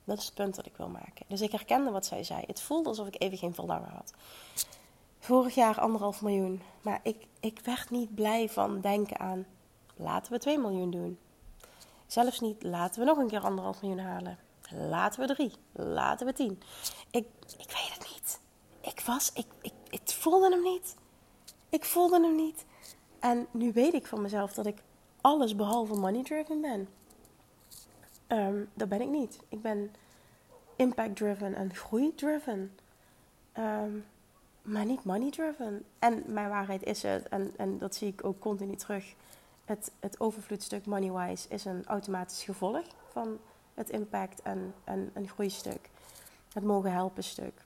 Dat 0.03 0.17
is 0.17 0.25
het 0.25 0.34
punt 0.34 0.56
dat 0.56 0.65
ik 0.65 0.77
wil 0.77 0.89
maken. 0.89 1.25
Dus 1.27 1.41
ik 1.41 1.51
herkende 1.51 1.91
wat 1.91 2.06
zij 2.06 2.23
zei. 2.23 2.43
Het 2.47 2.62
voelde 2.62 2.89
alsof 2.89 3.08
ik 3.08 3.21
even 3.21 3.38
geen 3.38 3.53
verlangen 3.53 3.89
had. 3.89 4.13
Vorig 5.23 5.55
jaar 5.55 5.79
anderhalf 5.79 6.21
miljoen. 6.21 6.62
Maar 6.81 6.99
ik, 7.03 7.27
ik 7.39 7.59
werd 7.63 7.89
niet 7.89 8.15
blij 8.15 8.49
van 8.49 8.81
denken 8.81 9.19
aan... 9.19 9.45
laten 9.95 10.31
we 10.31 10.39
2 10.39 10.59
miljoen 10.59 10.91
doen. 10.91 11.19
Zelfs 12.07 12.39
niet 12.39 12.63
laten 12.63 12.99
we 12.99 13.05
nog 13.05 13.17
een 13.17 13.27
keer 13.27 13.39
anderhalf 13.39 13.81
miljoen 13.81 13.99
halen. 13.99 14.38
Laten 14.69 15.27
we 15.27 15.33
drie. 15.33 15.51
Laten 15.71 16.25
we 16.25 16.33
tien. 16.33 16.62
Ik, 17.12 17.27
ik 17.57 17.67
weet 17.67 17.93
het 17.93 18.09
niet. 18.13 18.39
Ik 18.81 19.01
was... 19.05 19.31
Ik, 19.33 19.45
ik, 19.62 19.73
ik 19.89 20.01
voelde 20.05 20.49
hem 20.49 20.63
niet. 20.63 20.95
Ik 21.69 21.86
voelde 21.86 22.21
hem 22.21 22.36
niet. 22.36 22.65
En 23.19 23.47
nu 23.51 23.73
weet 23.73 23.93
ik 23.93 24.07
van 24.07 24.21
mezelf 24.21 24.53
dat 24.53 24.65
ik 24.65 24.77
alles 25.21 25.55
behalve 25.55 25.93
money 25.95 26.23
driven 26.23 26.62
ben. 26.62 26.88
Um, 28.27 28.69
dat 28.73 28.89
ben 28.89 29.01
ik 29.01 29.09
niet. 29.09 29.39
Ik 29.49 29.62
ben 29.62 29.95
impact 30.75 31.15
driven 31.15 31.55
en 31.55 31.75
groei 31.75 32.15
driven. 32.15 32.77
Um, 33.57 34.05
maar 34.63 34.86
niet 34.86 35.04
money 35.04 35.32
driven. 35.32 35.86
En 35.99 36.23
mijn 36.28 36.49
waarheid 36.49 36.84
is 36.84 37.02
het, 37.02 37.28
en, 37.30 37.54
en 37.58 37.78
dat 37.78 37.95
zie 37.95 38.08
ik 38.08 38.26
ook 38.26 38.39
continu 38.39 38.76
terug. 38.76 39.15
Het, 39.65 39.91
het 39.99 40.19
overvloedstuk 40.19 40.86
money-wise 40.86 41.49
is 41.49 41.65
een 41.65 41.86
automatisch 41.86 42.43
gevolg 42.43 42.86
van 43.12 43.39
het 43.73 43.89
impact 43.89 44.41
en, 44.41 44.73
en 44.84 45.12
een 45.13 45.28
groeistuk. 45.28 45.89
Het 46.54 46.63
mogen 46.63 46.91
helpen 46.91 47.23
stuk. 47.23 47.62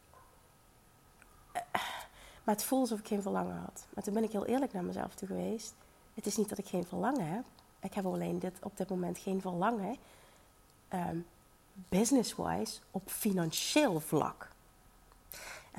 Maar 2.44 2.56
het 2.56 2.64
voelt 2.64 2.82
alsof 2.82 3.00
ik 3.00 3.08
geen 3.08 3.22
verlangen 3.22 3.56
had. 3.56 3.88
Maar 3.94 4.04
toen 4.04 4.14
ben 4.14 4.24
ik 4.24 4.32
heel 4.32 4.46
eerlijk 4.46 4.74
naar 4.74 4.84
mezelf 4.84 5.16
toe 5.16 5.28
geweest. 5.28 5.74
Het 6.14 6.26
is 6.26 6.38
niet 6.38 6.50
dat 6.50 6.58
ik 6.58 6.68
geen 6.68 6.86
verlangen 6.86 7.28
heb. 7.28 7.44
Ik 7.80 7.94
heb 7.94 8.06
alleen 8.06 8.40
dit, 8.40 8.54
op 8.62 8.78
dit 8.78 8.90
moment 8.90 9.18
geen 9.18 9.42
verlangen. 9.42 9.98
Um, 10.94 11.26
business-wise 11.74 12.80
op 12.92 13.10
financieel 13.10 14.00
vlak. 14.00 14.52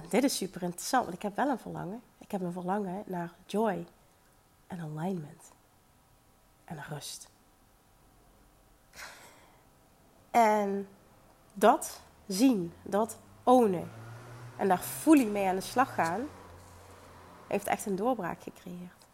En 0.03 0.05
dit 0.09 0.25
is 0.25 0.37
super 0.37 0.63
interessant, 0.63 1.05
want 1.05 1.17
ik 1.17 1.23
heb 1.23 1.37
wel 1.37 1.49
een 1.49 1.59
verlangen. 1.59 2.03
Ik 2.19 2.31
heb 2.31 2.41
een 2.41 2.53
verlangen 2.53 3.03
naar 3.07 3.33
joy 3.47 3.87
en 4.67 4.81
alignment 4.81 5.53
en 6.65 6.85
rust. 6.89 7.29
En 10.31 10.89
dat 11.53 12.01
zien, 12.27 12.73
dat 12.83 13.19
ownen 13.43 13.91
en 14.57 14.69
daar 14.69 14.79
fully 14.79 15.27
mee 15.27 15.47
aan 15.47 15.55
de 15.55 15.61
slag 15.61 15.95
gaan, 15.95 16.29
heeft 17.49 17.67
echt 17.67 17.87
een 17.87 17.97
doorbraak 17.97 18.43
gecreëerd. 18.43 19.07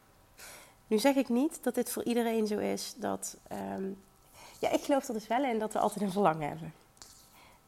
Nu 0.87 0.99
zeg 0.99 1.15
ik 1.15 1.29
niet 1.29 1.63
dat 1.63 1.75
dit 1.75 1.91
voor 1.91 2.05
iedereen 2.05 2.47
zo 2.47 2.59
is 2.59 2.95
dat. 2.97 3.37
ehm, 3.49 3.91
ja, 4.61 4.71
ik 4.71 4.83
geloof 4.83 5.09
er 5.09 5.15
dus 5.15 5.27
wel 5.27 5.45
in 5.45 5.59
dat 5.59 5.73
we 5.73 5.79
altijd 5.79 6.01
een 6.05 6.13
verlangen 6.13 6.49
hebben. 6.49 6.75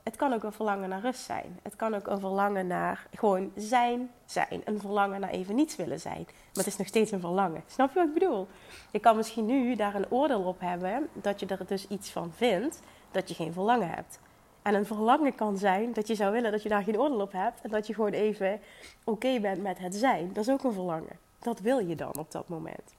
Het 0.07 0.17
kan 0.17 0.33
ook 0.33 0.43
een 0.43 0.53
verlangen 0.53 0.89
naar 0.89 1.01
rust 1.01 1.21
zijn. 1.21 1.59
Het 1.63 1.77
kan 1.77 1.95
ook 1.95 2.07
een 2.07 2.21
verlangen 2.21 2.67
naar 2.67 3.07
gewoon 3.15 3.53
zijn, 3.57 4.11
zijn. 4.25 4.63
Een 4.65 4.81
verlangen 4.81 5.21
naar 5.21 5.31
even 5.31 5.55
niets 5.55 5.77
willen 5.77 6.01
zijn. 6.01 6.23
Maar 6.25 6.65
het 6.65 6.67
is 6.67 6.77
nog 6.77 6.87
steeds 6.87 7.11
een 7.11 7.21
verlangen. 7.21 7.63
Snap 7.67 7.89
je 7.89 7.99
wat 7.99 8.09
ik 8.09 8.15
bedoel? 8.15 8.49
Je 8.91 8.99
kan 8.99 9.17
misschien 9.17 9.47
nu 9.47 9.77
daar 9.77 9.95
een 9.95 10.11
oordeel 10.11 10.43
op 10.43 10.61
hebben 10.61 11.09
dat 11.13 11.41
je 11.41 11.47
er 11.47 11.67
dus 11.67 11.89
iets 11.89 12.11
van 12.11 12.33
vindt 12.37 12.81
dat 13.11 13.29
je 13.29 13.35
geen 13.35 13.53
verlangen 13.53 13.91
hebt. 13.91 14.19
En 14.63 14.75
een 14.75 14.87
verlangen 14.87 15.35
kan 15.35 15.59
zijn 15.59 15.93
dat 15.93 16.07
je 16.07 16.15
zou 16.15 16.33
willen 16.33 16.53
dat 16.53 16.63
je 16.63 16.69
daar 16.69 16.83
geen 16.83 16.99
oordeel 16.99 17.21
op 17.21 17.33
hebt. 17.33 17.61
En 17.61 17.71
dat 17.71 17.87
je 17.87 17.95
gewoon 17.95 18.13
even 18.13 18.61
oké 19.05 19.41
bent 19.41 19.63
met 19.63 19.79
het 19.79 19.95
zijn. 19.95 20.33
Dat 20.33 20.47
is 20.47 20.53
ook 20.53 20.65
een 20.65 20.73
verlangen. 20.73 21.19
Dat 21.39 21.61
wil 21.61 21.79
je 21.79 21.95
dan 21.95 22.19
op 22.19 22.31
dat 22.31 22.49
moment. 22.49 22.95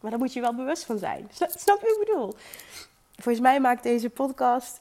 Maar 0.00 0.10
daar 0.10 0.20
moet 0.20 0.32
je 0.32 0.40
wel 0.40 0.54
bewust 0.54 0.84
van 0.84 0.98
zijn. 0.98 1.28
Snap 1.32 1.80
je 1.80 1.86
wat 1.86 2.02
ik 2.02 2.04
bedoel? 2.06 2.34
Volgens 3.14 3.40
mij 3.40 3.60
maakt 3.60 3.82
deze 3.82 4.10
podcast 4.10 4.80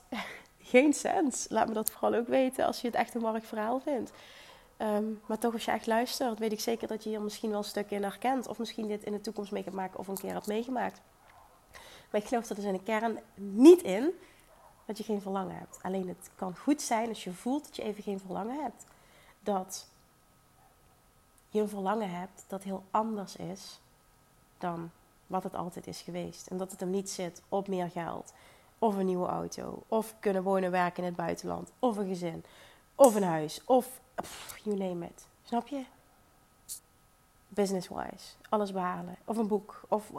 geen 0.67 0.93
sens. 0.93 1.45
Laat 1.49 1.67
me 1.67 1.73
dat 1.73 1.91
vooral 1.91 2.19
ook 2.19 2.27
weten 2.27 2.65
als 2.65 2.81
je 2.81 2.87
het 2.87 2.95
echt 2.95 3.15
een 3.15 3.21
mark 3.21 3.43
verhaal 3.43 3.79
vindt. 3.79 4.11
Ehm, 4.77 5.05
maar 5.25 5.37
toch, 5.37 5.53
als 5.53 5.65
je 5.65 5.71
echt 5.71 5.87
luistert, 5.87 6.39
weet 6.39 6.51
ik 6.51 6.59
zeker 6.59 6.87
dat 6.87 7.03
je 7.03 7.09
hier 7.09 7.21
misschien 7.21 7.49
wel 7.49 7.57
een 7.57 7.63
stuk 7.63 7.91
in 7.91 8.03
herkent. 8.03 8.47
Of 8.47 8.59
misschien 8.59 8.87
dit 8.87 9.03
in 9.03 9.11
de 9.11 9.21
toekomst 9.21 9.51
mee 9.51 9.63
gaat 9.63 9.73
maken 9.73 9.99
of 9.99 10.07
een 10.07 10.17
keer 10.17 10.33
hebt 10.33 10.47
meegemaakt. 10.47 11.01
Maar 12.11 12.21
ik 12.21 12.27
geloof 12.27 12.49
er 12.49 12.55
dus 12.55 12.63
in 12.63 12.73
de 12.73 12.83
kern 12.83 13.19
niet 13.35 13.81
in 13.81 14.11
dat 14.85 14.97
je 14.97 15.03
geen 15.03 15.21
verlangen 15.21 15.55
hebt. 15.55 15.79
Alleen 15.81 16.07
het 16.07 16.29
kan 16.35 16.55
goed 16.57 16.81
zijn 16.81 17.09
als 17.09 17.23
je 17.23 17.33
voelt 17.33 17.65
dat 17.65 17.75
je 17.75 17.83
even 17.83 18.03
geen 18.03 18.19
verlangen 18.19 18.61
hebt. 18.61 18.85
Dat 19.39 19.87
je 21.49 21.61
een 21.61 21.69
verlangen 21.69 22.09
hebt 22.09 22.45
dat 22.47 22.63
heel 22.63 22.83
anders 22.91 23.35
is 23.35 23.79
dan 24.57 24.91
wat 25.27 25.43
het 25.43 25.55
altijd 25.55 25.87
is 25.87 26.01
geweest. 26.01 26.47
En 26.47 26.57
dat 26.57 26.71
het 26.71 26.79
hem 26.79 26.89
niet 26.89 27.09
zit 27.09 27.41
op 27.49 27.67
meer 27.67 27.89
geld, 27.89 28.33
of 28.79 28.95
een 28.95 29.05
nieuwe 29.05 29.27
auto, 29.27 29.83
of 29.87 30.15
kunnen 30.19 30.43
wonen 30.43 30.71
werken 30.71 31.03
in 31.03 31.09
het 31.09 31.17
buitenland, 31.17 31.71
of 31.79 31.97
een 31.97 32.07
gezin, 32.07 32.43
of 32.95 33.15
een 33.15 33.23
huis, 33.23 33.61
of 33.65 34.01
you 34.63 34.77
name 34.77 35.05
it. 35.05 35.27
Snap 35.43 35.67
je? 35.67 35.83
Business-wise, 37.47 38.33
alles 38.49 38.71
behalen, 38.71 39.15
of 39.25 39.37
een 39.37 39.47
boek, 39.47 39.81
of 39.87 40.11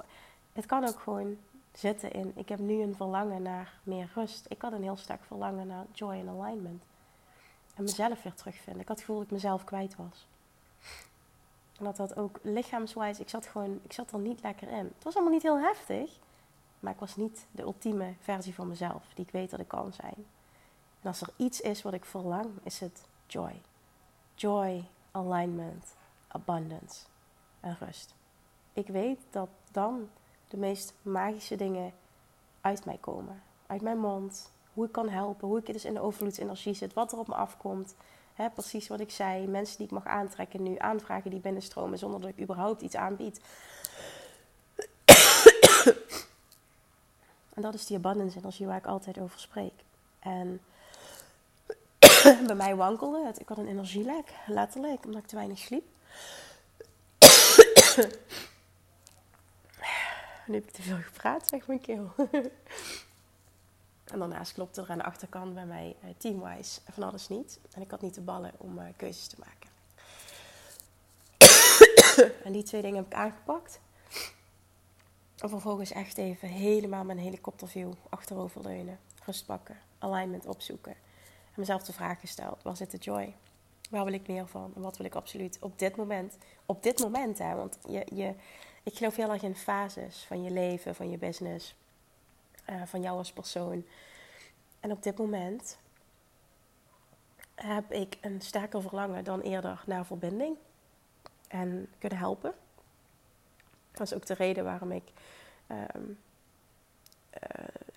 het 0.53 0.67
kan 0.67 0.89
ook 0.89 1.01
gewoon 1.01 1.37
zitten 1.73 2.13
in. 2.13 2.33
Ik 2.35 2.49
heb 2.49 2.59
nu 2.59 2.83
een 2.83 2.97
verlangen 2.97 3.43
naar 3.43 3.81
meer 3.83 4.11
rust. 4.15 4.47
Ik 4.49 4.63
had 4.63 4.73
een 4.73 4.83
heel 4.83 4.97
sterk 4.97 5.25
verlangen 5.25 5.67
naar 5.67 5.85
joy 5.93 6.15
and 6.27 6.41
alignment. 6.41 6.83
En 7.75 7.83
mezelf 7.83 8.23
weer 8.23 8.35
terugvinden. 8.35 8.83
Ik 8.83 8.89
had 8.89 8.97
het 8.97 9.07
gevoel 9.07 9.17
dat 9.17 9.27
ik 9.27 9.33
mezelf 9.33 9.65
kwijt 9.65 9.97
was. 9.97 10.27
En 11.79 11.85
dat 11.85 11.97
dat 11.97 12.17
ook 12.17 12.39
lichaamswijs, 12.43 13.21
ik 13.21 13.29
zat 13.29 13.47
gewoon, 13.47 13.81
ik 13.83 13.93
zat 13.93 14.13
er 14.13 14.19
niet 14.19 14.43
lekker 14.43 14.69
in. 14.69 14.93
Het 14.95 15.05
was 15.05 15.15
allemaal 15.15 15.33
niet 15.33 15.43
heel 15.43 15.61
heftig, 15.61 16.19
maar 16.81 16.93
ik 16.93 16.99
was 16.99 17.17
niet 17.17 17.47
de 17.51 17.63
ultieme 17.63 18.15
versie 18.21 18.55
van 18.55 18.69
mezelf, 18.69 19.03
die 19.15 19.25
ik 19.25 19.33
weet 19.33 19.51
dat 19.51 19.61
ik 19.61 19.69
kan 19.69 19.93
zijn. 19.93 20.27
En 21.01 21.09
als 21.09 21.21
er 21.21 21.31
iets 21.37 21.61
is 21.61 21.83
wat 21.83 21.93
ik 21.93 22.05
verlang, 22.05 22.51
is 22.63 22.81
het 22.81 23.05
joy. 23.27 23.61
Joy, 24.35 24.85
alignment, 25.11 25.95
abundance 26.29 27.05
en 27.61 27.77
rust. 27.81 28.15
Ik 28.73 28.87
weet 28.87 29.21
dat 29.31 29.49
dan 29.73 30.09
de 30.49 30.57
meest 30.57 30.95
magische 31.03 31.57
dingen 31.57 31.93
uit 32.61 32.85
mij 32.85 32.99
komen. 33.01 33.43
Uit 33.67 33.83
mijn 33.83 33.99
mond, 33.99 34.53
hoe 34.75 34.87
ik 34.87 34.93
kan 34.93 35.09
helpen, 35.09 35.49
hoe 35.49 35.59
ik 35.59 35.67
dus 35.67 35.85
in 35.85 35.95
de 35.95 36.01
overvloedsenergie 36.01 36.75
zit, 36.75 36.95
wat 36.95 37.13
er 37.13 37.19
op 37.19 37.29
me 37.29 37.35
afkomt. 37.35 37.95
Hè, 38.35 38.51
precies 38.51 38.89
wat 38.89 39.01
ik 39.01 39.11
zei. 39.11 39.47
Mensen 39.47 39.77
die 39.77 39.87
ik 39.87 39.93
mag 39.93 40.07
aantrekken 40.07 40.63
nu. 40.63 40.79
Aanvragen 40.79 41.31
die 41.31 41.41
binnenstromen 41.41 41.99
zonder 41.99 42.21
dat 42.21 42.31
ik 42.31 42.41
überhaupt 42.41 42.83
iets 42.83 42.97
aanbied. 42.97 43.41
En 47.59 47.65
dat 47.65 47.75
is 47.75 47.87
die 47.87 47.97
abundance 47.97 48.39
energie 48.39 48.67
waar 48.67 48.77
ik 48.77 48.87
altijd 48.87 49.19
over 49.19 49.41
spreek. 49.41 49.73
En 50.19 50.61
bij 52.47 52.55
mij 52.55 52.77
wankelde 52.77 53.27
het. 53.27 53.41
Ik 53.41 53.49
had 53.49 53.59
een 53.59 53.69
energielek, 53.69 54.33
letterlijk, 54.47 55.05
omdat 55.05 55.23
ik 55.23 55.29
te 55.29 55.35
weinig 55.35 55.59
sliep. 55.59 55.85
nu 60.47 60.55
heb 60.55 60.65
ik 60.65 60.71
te 60.71 60.83
veel 60.83 60.97
gepraat, 60.97 61.49
zeg 61.49 61.67
mijn 61.67 61.81
keel. 61.81 62.13
En 64.05 64.19
daarnaast 64.19 64.53
klopte 64.53 64.81
er 64.81 64.91
aan 64.91 64.99
de 64.99 65.05
achterkant 65.05 65.55
bij 65.55 65.67
mij 65.67 65.97
uh, 66.05 66.11
teamwise 66.19 66.81
van 66.91 67.03
alles 67.03 67.29
niet. 67.29 67.59
En 67.73 67.83
ik 67.83 67.91
had 67.91 68.01
niet 68.01 68.15
de 68.15 68.21
ballen 68.21 68.53
om 68.57 68.79
uh, 68.79 68.85
keuzes 68.97 69.27
te 69.27 69.37
maken. 69.39 69.71
en 72.45 72.53
die 72.53 72.63
twee 72.63 72.83
dingen 72.83 72.97
heb 72.97 73.07
ik 73.07 73.15
aangepakt. 73.15 73.81
En 75.39 75.49
vervolgens 75.49 75.93
echt 75.93 76.19
even 76.19 76.49
helemaal 76.49 77.05
mijn 77.05 77.19
helikopterview 77.19 77.93
achteroverleunen. 78.09 78.99
Rust 79.25 79.47
pakken, 79.47 79.77
alignment 79.99 80.47
opzoeken. 80.47 80.93
En 80.93 81.55
mezelf 81.55 81.83
de 81.83 81.93
vraag 81.93 82.21
gesteld, 82.21 82.63
waar 82.63 82.77
zit 82.77 82.91
de 82.91 82.97
joy? 82.97 83.35
Waar 83.91 84.05
wil 84.05 84.13
ik 84.13 84.29
meer 84.29 84.47
van? 84.47 84.73
En 84.75 84.83
wat 84.83 84.97
wil 84.97 85.07
ik 85.07 85.15
absoluut 85.15 85.59
op 85.61 85.79
dit 85.79 85.97
moment? 85.97 86.39
Op 86.67 86.83
dit 86.83 86.99
moment, 86.99 87.39
hè. 87.39 87.55
Want 87.55 87.79
je, 87.89 88.07
je, 88.15 88.35
ik 88.83 88.97
geloof 88.97 89.17
heel 89.17 89.33
erg 89.33 89.43
in 89.43 89.57
fases 89.57 90.25
van 90.25 90.43
je 90.43 90.51
leven, 90.51 90.95
van 90.95 91.11
je 91.11 91.19
business 91.19 91.75
uh, 92.71 92.83
van 92.85 93.03
jou 93.03 93.19
als 93.19 93.33
persoon. 93.33 93.85
En 94.81 94.91
op 94.91 95.03
dit 95.03 95.19
moment 95.19 95.79
heb 97.55 97.93
ik 97.93 98.19
een 98.21 98.41
sterker 98.41 98.83
verlangen 98.83 99.25
dan 99.25 99.41
eerder 99.41 99.83
naar 99.87 100.07
verbinding 100.07 100.57
en 101.49 101.89
kunnen 101.99 102.19
helpen. 102.19 102.55
Dat 103.99 104.07
is 104.07 104.15
ook 104.15 104.27
de 104.27 104.35
reden 104.35 104.65
waarom 104.65 104.93
ik 104.93 105.13
um, 105.95 106.19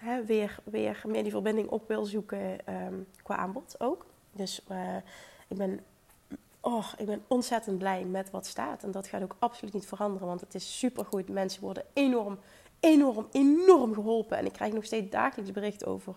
uh, 0.04 0.26
weer, 0.26 0.60
weer 0.64 1.02
meer 1.08 1.24
die 1.24 1.32
verbinding 1.32 1.70
op 1.70 1.88
wil 1.88 2.06
zoeken 2.06 2.58
um, 2.86 3.08
qua 3.24 3.36
aanbod 3.36 3.76
ook. 3.80 4.06
Dus 4.32 4.62
uh, 4.72 4.96
ik 5.48 5.58
ben 5.58 5.80
oh, 6.60 6.88
ik 6.98 7.06
ben 7.06 7.24
ontzettend 7.28 7.78
blij 7.78 8.04
met 8.04 8.32
wat 8.32 8.46
staat. 8.46 8.84
En 8.84 8.92
dat 8.92 9.08
gaat 9.08 9.24
ook 9.24 9.36
absoluut 9.40 9.74
niet 9.74 9.86
veranderen, 9.86 10.28
want 10.28 10.42
het 10.42 10.56
is 10.56 10.80
supergoed. 10.80 11.30
Mensen 11.30 11.62
worden 11.62 11.84
enorm 11.94 12.40
enorm, 12.82 13.28
enorm 13.32 13.94
geholpen. 13.94 14.38
En 14.38 14.46
ik 14.46 14.54
krijg 14.54 14.74
nog 14.74 14.86
steeds 14.86 15.10
dagelijks 15.10 15.52
bericht 15.52 15.86
over 15.86 16.16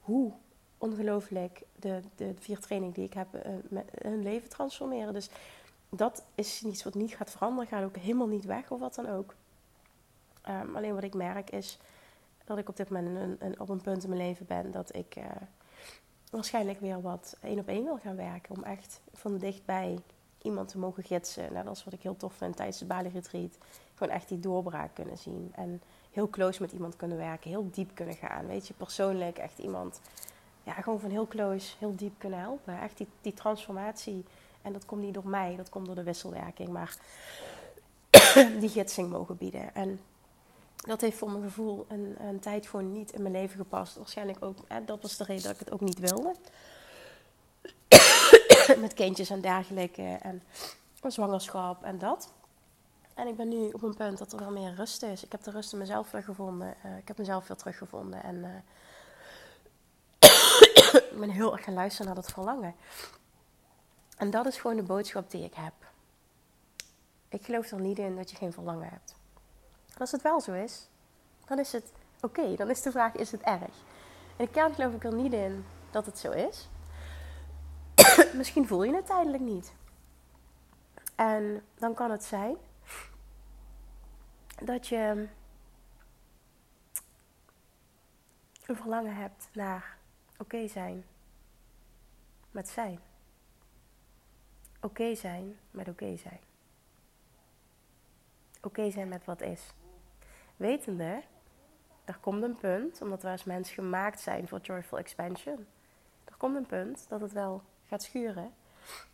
hoe 0.00 0.32
ongelooflijk 0.78 1.62
de, 1.78 2.00
de 2.16 2.34
vier 2.38 2.58
trainingen 2.58 2.94
die 2.94 3.04
ik 3.04 3.14
heb 3.14 3.28
met 3.68 3.90
hun 4.02 4.22
leven 4.22 4.48
transformeren. 4.48 5.12
Dus 5.12 5.28
dat 5.96 6.24
is 6.34 6.62
iets 6.62 6.84
wat 6.84 6.94
niet 6.94 7.16
gaat 7.16 7.30
veranderen, 7.30 7.68
gaat 7.68 7.84
ook 7.84 7.96
helemaal 7.96 8.26
niet 8.26 8.44
weg 8.44 8.70
of 8.70 8.80
wat 8.80 8.94
dan 8.94 9.08
ook. 9.08 9.34
Um, 10.48 10.76
alleen 10.76 10.94
wat 10.94 11.02
ik 11.02 11.14
merk 11.14 11.50
is 11.50 11.78
dat 12.44 12.58
ik 12.58 12.68
op 12.68 12.76
dit 12.76 12.88
moment 12.88 13.16
een, 13.16 13.36
een, 13.46 13.60
op 13.60 13.68
een 13.68 13.80
punt 13.80 14.02
in 14.02 14.08
mijn 14.08 14.20
leven 14.20 14.46
ben 14.46 14.70
dat 14.70 14.94
ik 14.94 15.16
uh, 15.16 15.24
waarschijnlijk 16.30 16.80
weer 16.80 17.00
wat 17.00 17.36
één 17.40 17.58
op 17.58 17.68
één 17.68 17.84
wil 17.84 17.98
gaan 17.98 18.16
werken. 18.16 18.56
Om 18.56 18.62
echt 18.62 19.00
van 19.12 19.38
dichtbij 19.38 19.98
iemand 20.42 20.68
te 20.68 20.78
mogen 20.78 21.02
gidsen. 21.02 21.52
Nou, 21.52 21.64
dat 21.64 21.76
is 21.76 21.84
wat 21.84 21.94
ik 21.94 22.02
heel 22.02 22.16
tof 22.16 22.34
vind 22.34 22.56
tijdens 22.56 22.78
de 22.78 22.84
Bali 22.84 23.08
Retreat. 23.08 23.58
Gewoon 23.94 24.14
echt 24.14 24.28
die 24.28 24.40
doorbraak 24.40 24.94
kunnen 24.94 25.18
zien. 25.18 25.52
En 25.54 25.82
heel 26.10 26.30
close 26.30 26.62
met 26.62 26.72
iemand 26.72 26.96
kunnen 26.96 27.16
werken. 27.16 27.50
Heel 27.50 27.68
diep 27.70 27.90
kunnen 27.94 28.14
gaan. 28.14 28.46
Weet 28.46 28.66
je, 28.66 28.74
persoonlijk 28.74 29.38
echt 29.38 29.58
iemand... 29.58 30.00
Ja, 30.62 30.72
gewoon 30.72 31.00
van 31.00 31.10
heel 31.10 31.26
close, 31.26 31.74
heel 31.78 31.96
diep 31.96 32.18
kunnen 32.18 32.38
helpen. 32.38 32.80
Echt 32.80 32.96
die, 32.96 33.06
die 33.20 33.34
transformatie. 33.34 34.24
En 34.64 34.72
dat 34.72 34.84
komt 34.84 35.02
niet 35.02 35.14
door 35.14 35.28
mij, 35.28 35.56
dat 35.56 35.68
komt 35.68 35.86
door 35.86 35.94
de 35.94 36.02
wisselwerking. 36.02 36.68
Maar 36.68 36.96
die 38.60 38.68
gidsing 38.68 39.10
mogen 39.10 39.36
bieden. 39.36 39.74
En 39.74 40.00
dat 40.76 41.00
heeft 41.00 41.18
voor 41.18 41.30
mijn 41.30 41.44
gevoel 41.44 41.86
een, 41.88 42.14
een 42.18 42.40
tijd 42.40 42.66
gewoon 42.66 42.92
niet 42.92 43.12
in 43.12 43.22
mijn 43.22 43.34
leven 43.34 43.56
gepast. 43.56 43.96
Waarschijnlijk 43.96 44.44
ook, 44.44 44.58
hè, 44.68 44.84
dat 44.84 45.02
was 45.02 45.16
de 45.16 45.24
reden 45.24 45.42
dat 45.42 45.52
ik 45.52 45.58
het 45.58 45.72
ook 45.72 45.80
niet 45.80 45.98
wilde. 45.98 46.34
Met 48.80 48.94
kindjes 48.94 49.30
en 49.30 49.40
dergelijke. 49.40 50.18
En 50.22 50.42
zwangerschap 51.06 51.82
en 51.82 51.98
dat. 51.98 52.32
En 53.14 53.26
ik 53.26 53.36
ben 53.36 53.48
nu 53.48 53.70
op 53.70 53.82
een 53.82 53.96
punt 53.96 54.18
dat 54.18 54.32
er 54.32 54.38
wel 54.38 54.50
meer 54.50 54.74
rust 54.74 55.02
is. 55.02 55.24
Ik 55.24 55.32
heb 55.32 55.42
de 55.42 55.50
rust 55.50 55.72
in 55.72 55.78
mezelf 55.78 56.10
weer 56.10 56.22
gevonden. 56.22 56.74
Uh, 56.86 56.98
ik 56.98 57.08
heb 57.08 57.18
mezelf 57.18 57.48
weer 57.48 57.56
teruggevonden. 57.56 58.22
En 58.22 58.36
uh, 58.36 58.48
ik 61.12 61.18
ben 61.18 61.30
heel 61.30 61.52
erg 61.52 61.64
gaan 61.64 61.74
luisteren 61.74 62.06
naar 62.06 62.22
dat 62.22 62.32
verlangen. 62.32 62.74
En 64.24 64.30
dat 64.30 64.46
is 64.46 64.56
gewoon 64.56 64.76
de 64.76 64.82
boodschap 64.82 65.30
die 65.30 65.44
ik 65.44 65.54
heb. 65.54 65.72
Ik 67.28 67.44
geloof 67.44 67.70
er 67.70 67.80
niet 67.80 67.98
in 67.98 68.16
dat 68.16 68.30
je 68.30 68.36
geen 68.36 68.52
verlangen 68.52 68.88
hebt. 68.88 69.14
Als 69.98 70.12
het 70.12 70.22
wel 70.22 70.40
zo 70.40 70.52
is, 70.52 70.88
dan 71.46 71.58
is 71.58 71.72
het 71.72 71.92
oké. 72.20 72.56
Dan 72.56 72.70
is 72.70 72.82
de 72.82 72.90
vraag, 72.90 73.14
is 73.14 73.32
het 73.32 73.40
erg? 73.40 73.74
In 74.36 74.44
de 74.44 74.48
kern 74.48 74.74
geloof 74.74 74.94
ik 74.94 75.04
er 75.04 75.14
niet 75.14 75.32
in 75.32 75.64
dat 75.90 76.06
het 76.06 76.18
zo 76.18 76.30
is. 76.30 76.68
Misschien 78.38 78.66
voel 78.66 78.82
je 78.82 78.94
het 78.94 79.06
tijdelijk 79.06 79.42
niet. 79.42 79.72
En 81.14 81.62
dan 81.74 81.94
kan 81.94 82.10
het 82.10 82.24
zijn 82.24 82.56
dat 84.64 84.86
je 84.86 85.28
een 88.66 88.76
verlangen 88.76 89.16
hebt 89.16 89.48
naar 89.52 89.96
oké 90.38 90.68
zijn 90.68 91.04
met 92.50 92.68
zijn. 92.68 93.00
Oké 94.84 95.14
zijn 95.14 95.58
met 95.70 95.88
oké 95.88 96.16
zijn. 96.16 96.40
Oké 98.62 98.90
zijn 98.90 99.08
met 99.08 99.24
wat 99.24 99.40
is. 99.40 99.74
Wetende, 100.56 101.22
er 102.04 102.18
komt 102.20 102.42
een 102.42 102.56
punt, 102.56 103.00
omdat 103.00 103.22
we 103.22 103.28
als 103.28 103.44
mens 103.44 103.70
gemaakt 103.70 104.20
zijn 104.20 104.48
voor 104.48 104.60
joyful 104.60 104.98
expansion. 104.98 105.66
Er 106.24 106.34
komt 106.36 106.56
een 106.56 106.66
punt 106.66 107.08
dat 107.08 107.20
het 107.20 107.32
wel 107.32 107.62
gaat 107.86 108.02
schuren. 108.02 108.54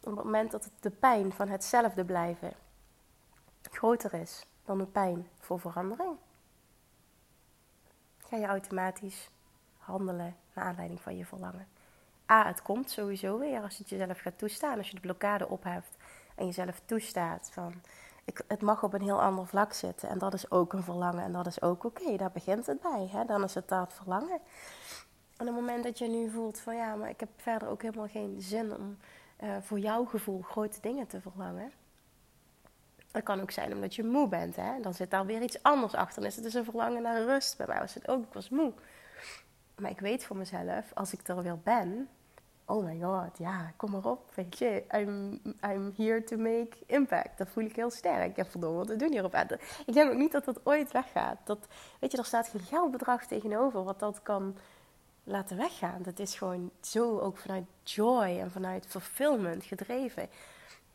Op 0.01 0.17
het 0.17 0.25
moment 0.25 0.51
dat 0.51 0.71
de 0.81 0.91
pijn 0.91 1.33
van 1.33 1.49
hetzelfde 1.49 2.05
blijven 2.05 2.53
groter 3.63 4.15
is 4.15 4.47
dan 4.65 4.79
de 4.79 4.87
pijn 4.87 5.29
voor 5.39 5.61
verandering, 5.61 6.17
ga 8.19 8.37
je 8.37 8.47
automatisch 8.47 9.31
handelen 9.79 10.37
naar 10.53 10.65
aanleiding 10.65 11.01
van 11.01 11.17
je 11.17 11.27
verlangen. 11.27 11.69
A, 12.31 12.47
het 12.47 12.63
komt 12.63 12.91
sowieso 12.91 13.39
weer 13.39 13.63
als 13.63 13.77
je 13.77 13.83
het 13.83 13.89
jezelf 13.91 14.21
gaat 14.21 14.39
toestaan. 14.39 14.79
Als 14.79 14.89
je 14.89 14.95
de 14.95 15.01
blokkade 15.01 15.49
opheft 15.49 15.97
en 16.37 16.47
jezelf 16.47 16.81
toestaat 16.85 17.51
van... 17.53 17.75
Ik, 18.25 18.43
het 18.49 18.63
mag 18.63 18.83
op 18.83 18.93
een 18.93 19.03
heel 19.03 19.23
ander 19.23 19.47
vlak 19.47 19.73
zitten. 19.73 20.09
En 20.09 20.19
dat 20.19 20.35
is 20.35 20.51
ook 20.51 20.73
een 20.73 20.83
verlangen. 20.83 21.25
En 21.25 21.33
dat 21.33 21.47
is 21.47 21.63
ook 21.63 21.85
oké. 21.85 22.17
Daar 22.17 22.31
begint 22.31 22.67
het 22.67 22.81
bij. 22.81 23.09
Hè? 23.13 23.25
Dan 23.25 23.45
is 23.45 23.55
het 23.55 23.69
dat 23.69 23.93
verlangen. 23.95 24.41
En 25.37 25.49
op 25.49 25.55
het 25.55 25.55
moment 25.55 25.85
dat 25.85 25.99
je 25.99 26.09
nu 26.09 26.31
voelt 26.31 26.61
van... 26.61 26.77
Ja, 26.77 26.95
maar 26.95 27.09
ik 27.09 27.21
heb 27.21 27.29
verder 27.37 27.69
ook 27.69 27.83
helemaal 27.83 28.09
geen 28.09 28.41
zin 28.41 28.77
om 28.77 28.99
uh, 29.41 29.57
voor 29.61 29.79
jouw 29.79 30.05
gevoel 30.05 30.43
grote 30.43 30.81
dingen 30.81 31.07
te 31.07 31.21
verlangen. 31.21 31.73
Dat 33.11 33.23
kan 33.23 33.41
ook 33.41 33.51
zijn 33.51 33.75
omdat 33.75 33.95
je 33.95 34.05
moe 34.05 34.29
bent. 34.29 34.57
Hè? 34.57 34.81
Dan 34.81 34.95
zit 34.95 35.11
daar 35.11 35.27
weer 35.27 35.43
iets 35.43 35.63
anders 35.63 35.95
achter. 35.95 36.21
Dan 36.21 36.31
is 36.31 36.35
het 36.35 36.45
dus 36.45 36.55
een 36.55 36.65
verlangen 36.65 37.03
naar 37.03 37.23
rust. 37.23 37.57
Bij 37.57 37.67
mij 37.67 37.79
was 37.79 37.95
het 37.95 38.09
ook, 38.09 38.25
ik 38.25 38.33
was 38.33 38.49
moe. 38.49 38.73
Maar 39.77 39.91
ik 39.91 40.01
weet 40.01 40.25
voor 40.25 40.37
mezelf, 40.37 40.91
als 40.95 41.13
ik 41.13 41.29
er 41.29 41.43
weer 41.43 41.59
ben, 41.59 42.09
oh 42.71 42.85
my 42.85 43.01
god, 43.01 43.39
ja, 43.39 43.73
kom 43.77 43.91
maar 43.91 44.05
op, 44.05 44.31
weet 44.35 44.59
je. 44.59 44.85
I'm, 44.95 45.41
I'm 45.65 45.93
here 45.97 46.25
to 46.25 46.37
make 46.37 46.71
impact. 46.87 47.39
Dat 47.39 47.49
voel 47.49 47.65
ik 47.65 47.77
heel 47.77 47.91
sterk. 47.91 48.31
Ik 48.31 48.37
heb 48.37 48.51
verdomme 48.51 48.77
wat 48.77 48.87
te 48.87 48.97
doen 48.97 49.11
hierop. 49.11 49.35
Ik 49.87 49.95
denk 49.95 50.11
ook 50.11 50.19
niet 50.19 50.33
dat 50.33 50.45
dat 50.45 50.61
ooit 50.67 50.93
weggaat. 50.93 51.39
Dat, 51.45 51.67
weet 52.01 52.13
je, 52.13 52.19
er 52.19 52.25
staat 52.25 52.49
geen 52.49 52.61
geldbedrag 52.61 53.27
tegenover 53.27 53.85
wat 53.85 53.99
dat 54.01 54.23
kan 54.23 54.57
laten 55.25 55.57
weggaan. 55.57 56.03
Dat 56.03 56.19
is 56.19 56.35
gewoon 56.35 56.71
zo 56.81 57.19
ook 57.19 57.37
vanuit 57.37 57.65
joy 57.83 58.39
en 58.41 58.51
vanuit 58.51 58.87
fulfillment 58.87 59.65
gedreven. 59.65 60.29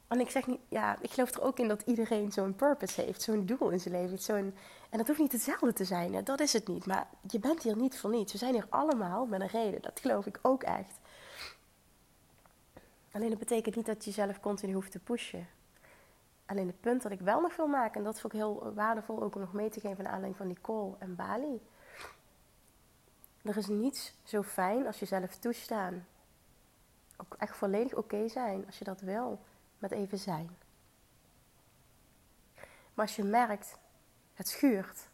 En 0.07 0.19
ik 0.19 0.29
zeg 0.29 0.47
niet, 0.47 0.59
ja, 0.69 0.97
ik 1.01 1.11
geloof 1.11 1.31
er 1.31 1.41
ook 1.41 1.59
in 1.59 1.67
dat 1.67 1.81
iedereen 1.85 2.31
zo'n 2.31 2.55
purpose 2.55 3.01
heeft, 3.01 3.21
zo'n 3.21 3.45
doel 3.45 3.69
in 3.69 3.79
zijn 3.79 3.93
leven. 3.93 4.53
En 4.89 4.97
dat 4.97 5.07
hoeft 5.07 5.19
niet 5.19 5.31
hetzelfde 5.31 5.73
te 5.73 5.85
zijn, 5.85 6.23
dat 6.23 6.39
is 6.39 6.53
het 6.53 6.67
niet. 6.67 6.85
Maar 6.85 7.07
je 7.29 7.39
bent 7.39 7.63
hier 7.63 7.75
niet 7.75 7.99
voor 7.99 8.09
niets. 8.09 8.31
We 8.31 8.37
zijn 8.37 8.53
hier 8.53 8.65
allemaal 8.69 9.25
met 9.25 9.41
een 9.41 9.47
reden, 9.47 9.81
dat 9.81 9.99
geloof 9.99 10.25
ik 10.25 10.39
ook 10.41 10.63
echt. 10.63 10.99
Alleen 13.15 13.29
dat 13.29 13.39
betekent 13.39 13.75
niet 13.75 13.85
dat 13.85 14.03
je 14.03 14.11
jezelf 14.11 14.39
continu 14.39 14.73
hoeft 14.73 14.91
te 14.91 14.99
pushen. 14.99 15.47
Alleen 16.45 16.67
het 16.67 16.79
punt 16.79 17.01
dat 17.01 17.11
ik 17.11 17.19
wel 17.19 17.41
nog 17.41 17.55
wil 17.55 17.67
maken, 17.67 17.97
en 17.97 18.03
dat 18.03 18.19
vond 18.19 18.33
ik 18.33 18.39
heel 18.39 18.73
waardevol 18.73 19.23
ook 19.23 19.35
om 19.35 19.41
nog 19.41 19.53
mee 19.53 19.69
te 19.69 19.79
geven 19.79 20.03
naar 20.03 20.13
aanleiding 20.13 20.37
van 20.37 20.47
Nicole 20.47 20.95
en 20.99 21.15
Bali. 21.15 21.61
Er 23.41 23.57
is 23.57 23.67
niets 23.67 24.13
zo 24.23 24.43
fijn 24.43 24.85
als 24.85 24.99
jezelf 24.99 25.35
toestaan. 25.35 26.07
Ook 27.17 27.35
echt 27.37 27.57
volledig 27.57 27.93
oké 27.93 28.27
zijn 28.27 28.65
als 28.65 28.77
je 28.77 28.85
dat 28.85 29.01
wil 29.01 29.39
met 29.77 29.91
even 29.91 30.17
zijn. 30.17 30.57
Maar 32.93 33.05
als 33.05 33.15
je 33.15 33.23
merkt, 33.23 33.77
het 34.33 34.47
schuurt. 34.47 35.09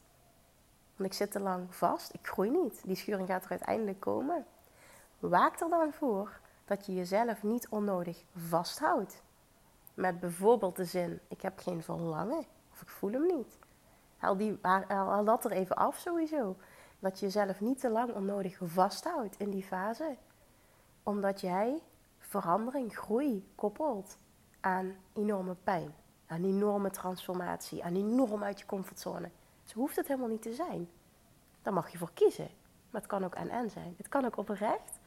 Want 0.96 1.10
ik 1.10 1.14
zit 1.14 1.32
te 1.32 1.40
lang 1.40 1.76
vast, 1.76 2.14
ik 2.14 2.28
groei 2.28 2.50
niet. 2.50 2.82
Die 2.86 2.96
schuring 2.96 3.28
gaat 3.28 3.44
er 3.44 3.50
uiteindelijk 3.50 4.00
komen. 4.00 4.46
Waak 5.20 5.60
er 5.60 5.70
dan 5.70 5.94
voor 5.94 6.41
dat 6.72 6.86
je 6.86 6.94
jezelf 6.94 7.44
niet 7.44 7.70
onnodig 7.70 8.24
vasthoudt. 8.36 9.24
Met 9.94 10.20
bijvoorbeeld 10.20 10.76
de 10.76 10.86
zin: 10.86 11.20
ik 11.28 11.42
heb 11.42 11.60
geen 11.60 11.84
verlangen 11.84 12.46
of 12.72 12.82
ik 12.82 12.88
voel 12.88 13.12
hem 13.12 13.26
niet. 13.26 13.60
Haal, 14.18 14.38
die, 14.38 14.60
haal 14.62 15.24
dat 15.24 15.46
er 15.46 15.52
even 15.52 15.76
af 15.76 15.98
sowieso. 15.98 16.56
Dat 17.00 17.20
je 17.20 17.26
jezelf 17.26 17.60
niet 17.62 17.80
te 17.80 17.90
lang 17.90 18.14
onnodig 18.14 18.58
vasthoudt 18.62 19.38
in 19.38 19.50
die 19.50 19.64
fase. 19.64 20.18
Omdat 21.04 21.42
jij 21.42 21.82
verandering, 22.18 22.98
groei 22.98 23.52
koppelt 23.56 24.18
aan 24.60 24.96
enorme 25.14 25.56
pijn. 25.64 25.94
Aan 26.28 26.44
enorme 26.44 26.90
transformatie. 26.90 27.84
Aan 27.84 27.96
enorm 27.96 28.44
uit 28.44 28.60
je 28.60 28.66
comfortzone. 28.66 29.30
Zo 29.64 29.80
hoeft 29.80 29.96
het 29.96 30.08
helemaal 30.08 30.30
niet 30.30 30.42
te 30.42 30.54
zijn. 30.54 30.90
Daar 31.62 31.74
mag 31.74 31.90
je 31.90 31.98
voor 31.98 32.12
kiezen. 32.14 32.50
Maar 32.90 33.02
het 33.02 33.10
kan 33.10 33.24
ook 33.24 33.36
en-en 33.36 33.70
zijn. 33.70 33.94
Het 33.98 34.08
kan 34.08 34.26
ook 34.26 34.38
oprecht 34.38 35.00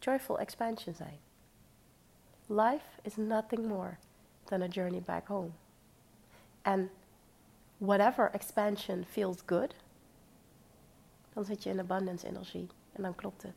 joyful 0.00 0.38
expansion 0.38 0.94
zijn. 0.94 1.18
Life 2.46 3.00
is 3.02 3.16
nothing 3.16 3.66
more 3.66 3.96
than 4.44 4.62
a 4.62 4.66
journey 4.66 5.00
back 5.00 5.26
home. 5.26 5.50
En 6.62 6.90
whatever 7.76 8.30
expansion 8.30 9.04
feels 9.04 9.42
good, 9.46 9.74
dan 11.32 11.44
zit 11.44 11.62
je 11.62 11.70
in 11.70 11.80
abundance 11.80 12.26
energie 12.26 12.68
en 12.92 13.02
dan 13.02 13.14
klopt 13.14 13.42
het. 13.42 13.54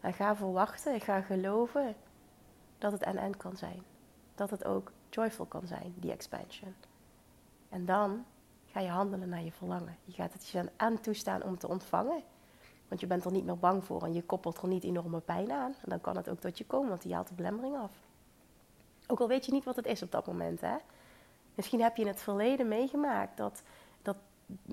En 0.00 0.12
ga 0.12 0.36
verwachten, 0.36 1.00
ga 1.00 1.20
geloven 1.20 1.94
dat 2.78 2.92
het 2.92 3.02
en-en 3.02 3.36
kan 3.36 3.56
zijn. 3.56 3.82
Dat 4.34 4.50
het 4.50 4.64
ook 4.64 4.92
joyful 5.10 5.46
kan 5.46 5.66
zijn, 5.66 5.94
die 5.96 6.12
expansion. 6.12 6.74
En 7.68 7.84
dan 7.84 8.24
ga 8.66 8.80
je 8.80 8.88
handelen 8.88 9.28
naar 9.28 9.42
je 9.42 9.52
verlangen. 9.52 9.96
Je 10.04 10.12
gaat 10.12 10.32
het 10.32 10.48
je 10.48 10.70
aan 10.76 11.00
toestaan 11.00 11.42
om 11.42 11.58
te 11.58 11.68
ontvangen. 11.68 12.22
Want 12.92 13.04
je 13.04 13.10
bent 13.10 13.24
er 13.24 13.32
niet 13.32 13.44
meer 13.44 13.58
bang 13.58 13.84
voor 13.84 14.02
en 14.02 14.12
je 14.12 14.22
koppelt 14.22 14.62
er 14.62 14.68
niet 14.68 14.84
enorme 14.84 15.20
pijn 15.20 15.52
aan. 15.52 15.74
En 15.82 15.88
dan 15.88 16.00
kan 16.00 16.16
het 16.16 16.28
ook 16.28 16.40
tot 16.40 16.58
je 16.58 16.66
komen, 16.66 16.88
want 16.88 17.02
die 17.02 17.14
haalt 17.14 17.28
de 17.28 17.34
belemmering 17.34 17.76
af. 17.76 17.90
Ook 19.06 19.20
al 19.20 19.28
weet 19.28 19.46
je 19.46 19.52
niet 19.52 19.64
wat 19.64 19.76
het 19.76 19.86
is 19.86 20.02
op 20.02 20.10
dat 20.10 20.26
moment. 20.26 20.60
Hè? 20.60 20.76
Misschien 21.54 21.82
heb 21.82 21.96
je 21.96 22.02
in 22.02 22.08
het 22.08 22.20
verleden 22.20 22.68
meegemaakt 22.68 23.36
dat 23.36 23.62
dat 24.02 24.16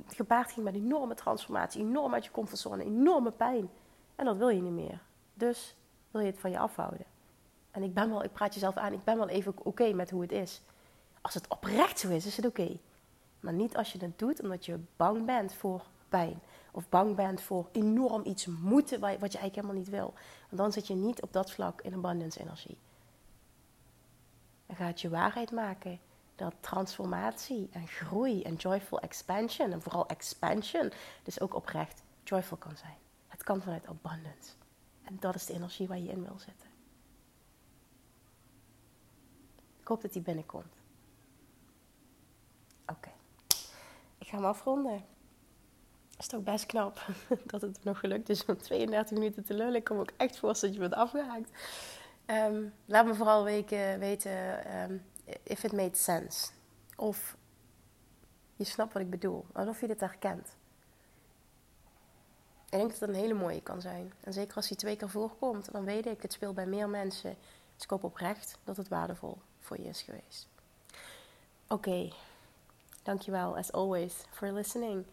gepaard 0.07 0.51
ging 0.51 0.65
met 0.65 0.75
enorme 0.75 1.15
transformatie, 1.15 1.81
enorm 1.81 2.13
uit 2.13 2.25
je 2.25 2.31
comfortzone, 2.31 2.83
enorme 2.83 3.31
pijn. 3.31 3.69
En 4.15 4.25
dat 4.25 4.37
wil 4.37 4.49
je 4.49 4.61
niet 4.61 4.85
meer. 4.85 5.01
Dus 5.33 5.75
wil 6.11 6.21
je 6.21 6.27
het 6.27 6.39
van 6.39 6.51
je 6.51 6.59
afhouden. 6.59 7.05
En 7.71 7.83
ik 7.83 7.93
ben 7.93 8.09
wel, 8.09 8.23
ik 8.23 8.33
praat 8.33 8.53
jezelf 8.53 8.75
aan, 8.75 8.93
ik 8.93 9.03
ben 9.03 9.17
wel 9.17 9.29
even 9.29 9.53
oké 9.63 9.93
met 9.93 10.09
hoe 10.09 10.21
het 10.21 10.31
is. 10.31 10.61
Als 11.21 11.33
het 11.33 11.47
oprecht 11.47 11.99
zo 11.99 12.09
is, 12.09 12.25
is 12.25 12.35
het 12.35 12.45
oké. 12.45 12.77
Maar 13.39 13.53
niet 13.53 13.77
als 13.77 13.91
je 13.91 13.99
het 13.99 14.19
doet 14.19 14.41
omdat 14.41 14.65
je 14.65 14.79
bang 14.95 15.25
bent 15.25 15.53
voor 15.53 15.81
pijn. 16.09 16.39
Of 16.79 16.89
bang 16.89 17.15
bent 17.15 17.41
voor 17.41 17.69
enorm 17.71 18.25
iets 18.25 18.45
moeten 18.45 18.99
wat 18.99 19.11
je 19.11 19.17
eigenlijk 19.17 19.55
helemaal 19.55 19.75
niet 19.75 19.89
wil. 19.89 20.13
Want 20.49 20.61
dan 20.61 20.71
zit 20.71 20.87
je 20.87 20.93
niet 20.93 21.21
op 21.21 21.33
dat 21.33 21.51
vlak 21.51 21.81
in 21.81 21.93
abundance 21.93 22.39
energie. 22.39 22.77
En 24.65 24.75
gaat 24.75 25.01
je 25.01 25.09
waarheid 25.09 25.51
maken 25.51 25.99
dat 26.35 26.53
transformatie 26.59 27.69
en 27.71 27.87
groei 27.87 28.43
en 28.43 28.55
joyful 28.55 28.99
expansion, 28.99 29.71
en 29.71 29.81
vooral 29.81 30.07
expansion, 30.07 30.91
dus 31.23 31.39
ook 31.39 31.53
oprecht 31.53 32.03
joyful 32.23 32.57
kan 32.57 32.77
zijn. 32.77 32.97
Het 33.27 33.43
kan 33.43 33.61
vanuit 33.61 33.87
abundance. 33.87 34.51
En 35.03 35.17
dat 35.19 35.35
is 35.35 35.45
de 35.45 35.53
energie 35.53 35.87
waar 35.87 35.99
je 35.99 36.09
in 36.09 36.23
wil 36.23 36.39
zitten. 36.39 36.69
Ik 39.79 39.87
hoop 39.87 40.01
dat 40.01 40.13
die 40.13 40.21
binnenkomt. 40.21 40.75
Oké. 42.85 43.11
Ik 44.17 44.27
ga 44.27 44.35
hem 44.35 44.45
afronden 44.45 45.05
is 46.19 46.27
toch 46.27 46.43
best 46.43 46.65
knap 46.65 47.05
dat 47.51 47.61
het 47.61 47.83
nog 47.83 47.99
gelukt 47.99 48.29
is 48.29 48.45
om 48.45 48.57
32 48.57 49.17
minuten 49.17 49.43
te 49.43 49.53
lullen. 49.53 49.75
Ik 49.75 49.83
kom 49.83 49.99
ook 49.99 50.11
echt 50.17 50.37
voor 50.37 50.59
dat 50.59 50.73
je 50.73 50.79
bent 50.79 50.93
afgehaakt. 50.93 51.51
Ehm, 52.25 52.63
laat 52.85 53.05
me 53.05 53.13
vooral 53.13 53.43
weten 53.43 54.81
um, 54.81 55.03
if 55.43 55.63
it 55.63 55.71
made 55.71 55.95
sense. 55.95 56.51
Of 56.95 57.37
je 58.55 58.63
snapt 58.63 58.93
wat 58.93 59.01
ik 59.01 59.09
bedoel. 59.09 59.45
Alsof 59.53 59.81
je 59.81 59.87
dit 59.87 59.99
herkent. 59.99 60.57
Ik 62.65 62.77
denk 62.77 62.89
dat 62.89 62.99
het 62.99 63.09
een 63.09 63.15
hele 63.15 63.33
mooie 63.33 63.61
kan 63.61 63.81
zijn. 63.81 64.13
En 64.23 64.33
zeker 64.33 64.55
als 64.55 64.67
die 64.67 64.77
twee 64.77 64.95
keer 64.95 65.09
voorkomt, 65.09 65.71
dan 65.71 65.85
weet 65.85 66.05
ik, 66.05 66.21
het 66.21 66.33
speelt 66.33 66.55
bij 66.55 66.65
meer 66.65 66.89
mensen. 66.89 67.35
Dus 67.75 67.83
ik 67.83 67.89
hoop 67.89 68.03
oprecht 68.03 68.57
dat 68.63 68.77
het 68.77 68.87
waardevol 68.87 69.37
voor 69.59 69.77
je 69.77 69.87
is 69.87 70.01
geweest. 70.01 70.47
Oké, 71.67 71.73
okay. 71.73 72.13
dankjewel 73.03 73.57
as 73.57 73.71
always 73.71 74.13
for 74.29 74.51
listening 74.51 75.05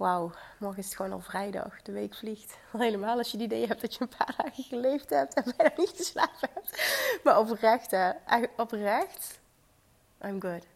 wauw, 0.00 0.30
morgen 0.58 0.78
is 0.78 0.84
het 0.84 0.96
gewoon 0.96 1.12
al 1.12 1.20
vrijdag. 1.20 1.82
De 1.82 1.92
week 1.92 2.14
vliegt. 2.14 2.58
Al 2.72 2.80
helemaal 2.80 3.18
als 3.18 3.30
je 3.30 3.36
het 3.36 3.46
idee 3.46 3.66
hebt 3.66 3.80
dat 3.80 3.94
je 3.94 4.00
een 4.00 4.16
paar 4.16 4.34
dagen 4.36 4.62
geleefd 4.62 5.10
hebt 5.10 5.34
en 5.34 5.54
bijna 5.56 5.72
niet 5.76 5.92
geslapen 5.96 6.48
hebt. 6.54 6.82
Maar 7.24 7.38
oprecht, 7.38 7.90
hè. 7.90 8.10
Oprecht. 8.56 9.40
I'm 10.24 10.40
good. 10.40 10.66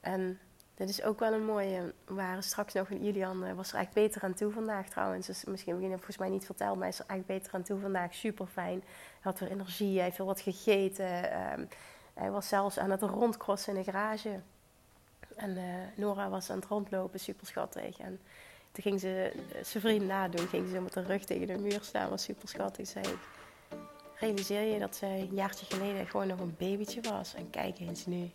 En 0.00 0.40
dit 0.74 0.88
is 0.88 1.02
ook 1.02 1.18
wel 1.18 1.32
een 1.32 1.44
mooie. 1.44 1.94
We 2.04 2.14
waren 2.14 2.42
straks 2.42 2.72
nog 2.72 2.88
in 2.88 3.02
Ilian. 3.02 3.44
Eh, 3.44 3.54
was 3.54 3.68
er 3.68 3.74
eigenlijk 3.74 4.06
beter 4.06 4.28
aan 4.28 4.34
toe 4.34 4.52
vandaag 4.52 4.88
trouwens. 4.88 5.26
Dus 5.26 5.44
misschien 5.44 5.74
heb 5.74 5.82
ik 5.82 5.90
volgens 5.90 6.18
mij 6.18 6.28
niet 6.28 6.44
verteld. 6.44 6.78
Maar 6.78 6.88
is 6.88 6.98
er 6.98 7.06
eigenlijk 7.06 7.40
beter 7.40 7.58
aan 7.58 7.64
toe 7.64 7.80
vandaag. 7.80 8.14
Super 8.14 8.46
fijn. 8.46 8.80
Hij 8.80 9.18
had 9.20 9.38
weer 9.38 9.50
energie. 9.50 9.94
Hij 9.94 10.04
heeft 10.04 10.16
veel 10.16 10.26
wat 10.26 10.40
gegeten. 10.40 11.40
Um, 11.52 11.68
hij 12.14 12.30
was 12.30 12.48
zelfs 12.48 12.78
aan 12.78 12.90
het 12.90 13.02
rondcrossen 13.02 13.76
in 13.76 13.82
de 13.82 13.90
garage. 13.90 14.40
En 15.40 15.50
uh, 15.50 15.64
Nora 15.94 16.28
was 16.28 16.50
aan 16.50 16.58
het 16.58 16.68
rondlopen, 16.68 17.20
super 17.20 17.46
schattig. 17.46 17.98
En 17.98 18.20
toen 18.72 18.82
ging 18.82 19.00
ze 19.00 19.32
zijn 19.62 19.82
vriend 19.82 20.06
nadoen, 20.06 20.46
ging 20.46 20.68
ze 20.68 20.80
met 20.80 20.92
de 20.92 21.02
rug 21.02 21.24
tegen 21.24 21.46
de 21.46 21.58
muur 21.58 21.78
staan, 21.82 22.10
was 22.10 22.22
super 22.22 22.48
schattig. 22.48 22.86
Zei 22.86 23.04
ik, 23.06 23.18
realiseer 24.18 24.72
je 24.72 24.78
dat 24.78 24.96
zij 24.96 25.20
een 25.20 25.34
jaartje 25.34 25.66
geleden 25.66 26.06
gewoon 26.06 26.26
nog 26.26 26.40
een 26.40 26.54
babytje 26.58 27.00
was? 27.00 27.34
En 27.34 27.50
kijk 27.50 27.78
eens 27.78 28.06
nu. 28.06 28.30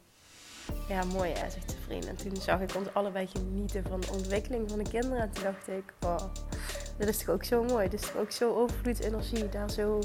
ja, 0.88 1.04
mooi 1.04 1.32
hè, 1.32 1.50
zegt 1.50 1.70
de 1.70 1.78
vriend. 1.86 2.08
En 2.08 2.16
toen 2.16 2.36
zag 2.36 2.62
ik 2.62 2.76
ons 2.76 2.94
allebei 2.94 3.28
genieten 3.28 3.84
van 3.84 4.00
de 4.00 4.12
ontwikkeling 4.12 4.70
van 4.70 4.84
de 4.84 4.90
kinderen. 4.90 5.22
En 5.22 5.32
toen 5.32 5.44
dacht 5.44 5.68
ik, 5.68 5.94
oh, 6.00 6.34
dit 6.98 7.08
is 7.08 7.18
toch 7.18 7.30
ook 7.30 7.44
zo 7.44 7.64
mooi. 7.64 7.90
Dit 7.90 8.02
is 8.02 8.08
toch 8.08 8.22
ook 8.22 8.32
zo 8.32 8.56
overvloedsenergie. 8.56 9.50
Daar 9.50 9.72
zo 9.72 10.00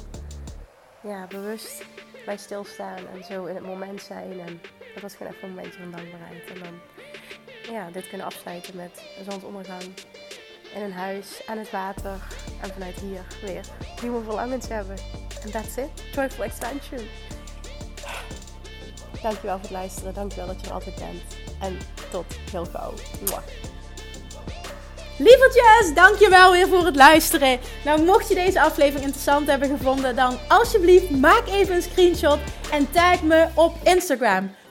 ja, 1.03 1.27
bewust 1.27 1.85
bij 2.25 2.37
stilstaan 2.37 3.07
en 3.07 3.25
zo 3.25 3.45
in 3.45 3.55
het 3.55 3.65
moment 3.65 4.03
zijn. 4.03 4.41
En 4.41 4.61
dat 4.95 5.03
was 5.03 5.15
gewoon 5.15 5.33
even 5.33 5.49
een 5.49 5.55
momentje 5.55 5.81
van 5.81 5.91
dankbaarheid. 5.91 6.51
En 6.55 6.59
dan 6.63 6.81
ja, 7.75 7.91
dit 7.91 8.09
kunnen 8.09 8.27
afsluiten 8.27 8.77
met 8.77 9.03
een 9.19 9.31
zonsondergang 9.31 9.83
in 10.75 10.83
een 10.83 10.93
huis 10.93 11.43
aan 11.47 11.59
het 11.59 11.71
water. 11.71 12.19
En 12.63 12.73
vanuit 12.73 13.01
hier 13.01 13.23
weer 13.43 13.65
nieuwe 14.03 14.23
verlangens 14.25 14.69
hebben. 14.69 14.97
En 15.43 15.51
that's 15.51 15.77
it. 15.77 15.89
Joyful 16.15 16.45
expansion. 16.45 17.09
Dankjewel 19.23 19.55
voor 19.55 19.63
het 19.63 19.71
luisteren. 19.71 20.15
Dankjewel 20.15 20.47
dat 20.47 20.61
je 20.61 20.67
er 20.67 20.73
altijd 20.73 20.95
bent. 20.95 21.23
En 21.61 21.79
tot 22.11 22.25
heel 22.51 22.65
gauw. 22.65 22.95
Mwah. 23.25 23.43
Lievertjes, 25.19 25.95
dankjewel 25.95 26.53
weer 26.53 26.69
voor 26.69 26.85
het 26.85 26.97
luisteren. 26.97 27.59
Nou, 27.85 28.05
mocht 28.05 28.29
je 28.29 28.35
deze 28.35 28.61
aflevering 28.61 29.05
interessant 29.05 29.47
hebben 29.47 29.69
gevonden, 29.69 30.17
dan 30.17 30.39
alsjeblieft 30.49 31.11
maak 31.11 31.49
even 31.49 31.75
een 31.75 31.83
screenshot 31.83 32.39
en 32.73 32.91
tag 32.91 33.23
me 33.23 33.49
op 33.55 33.75
Instagram. 33.85 34.51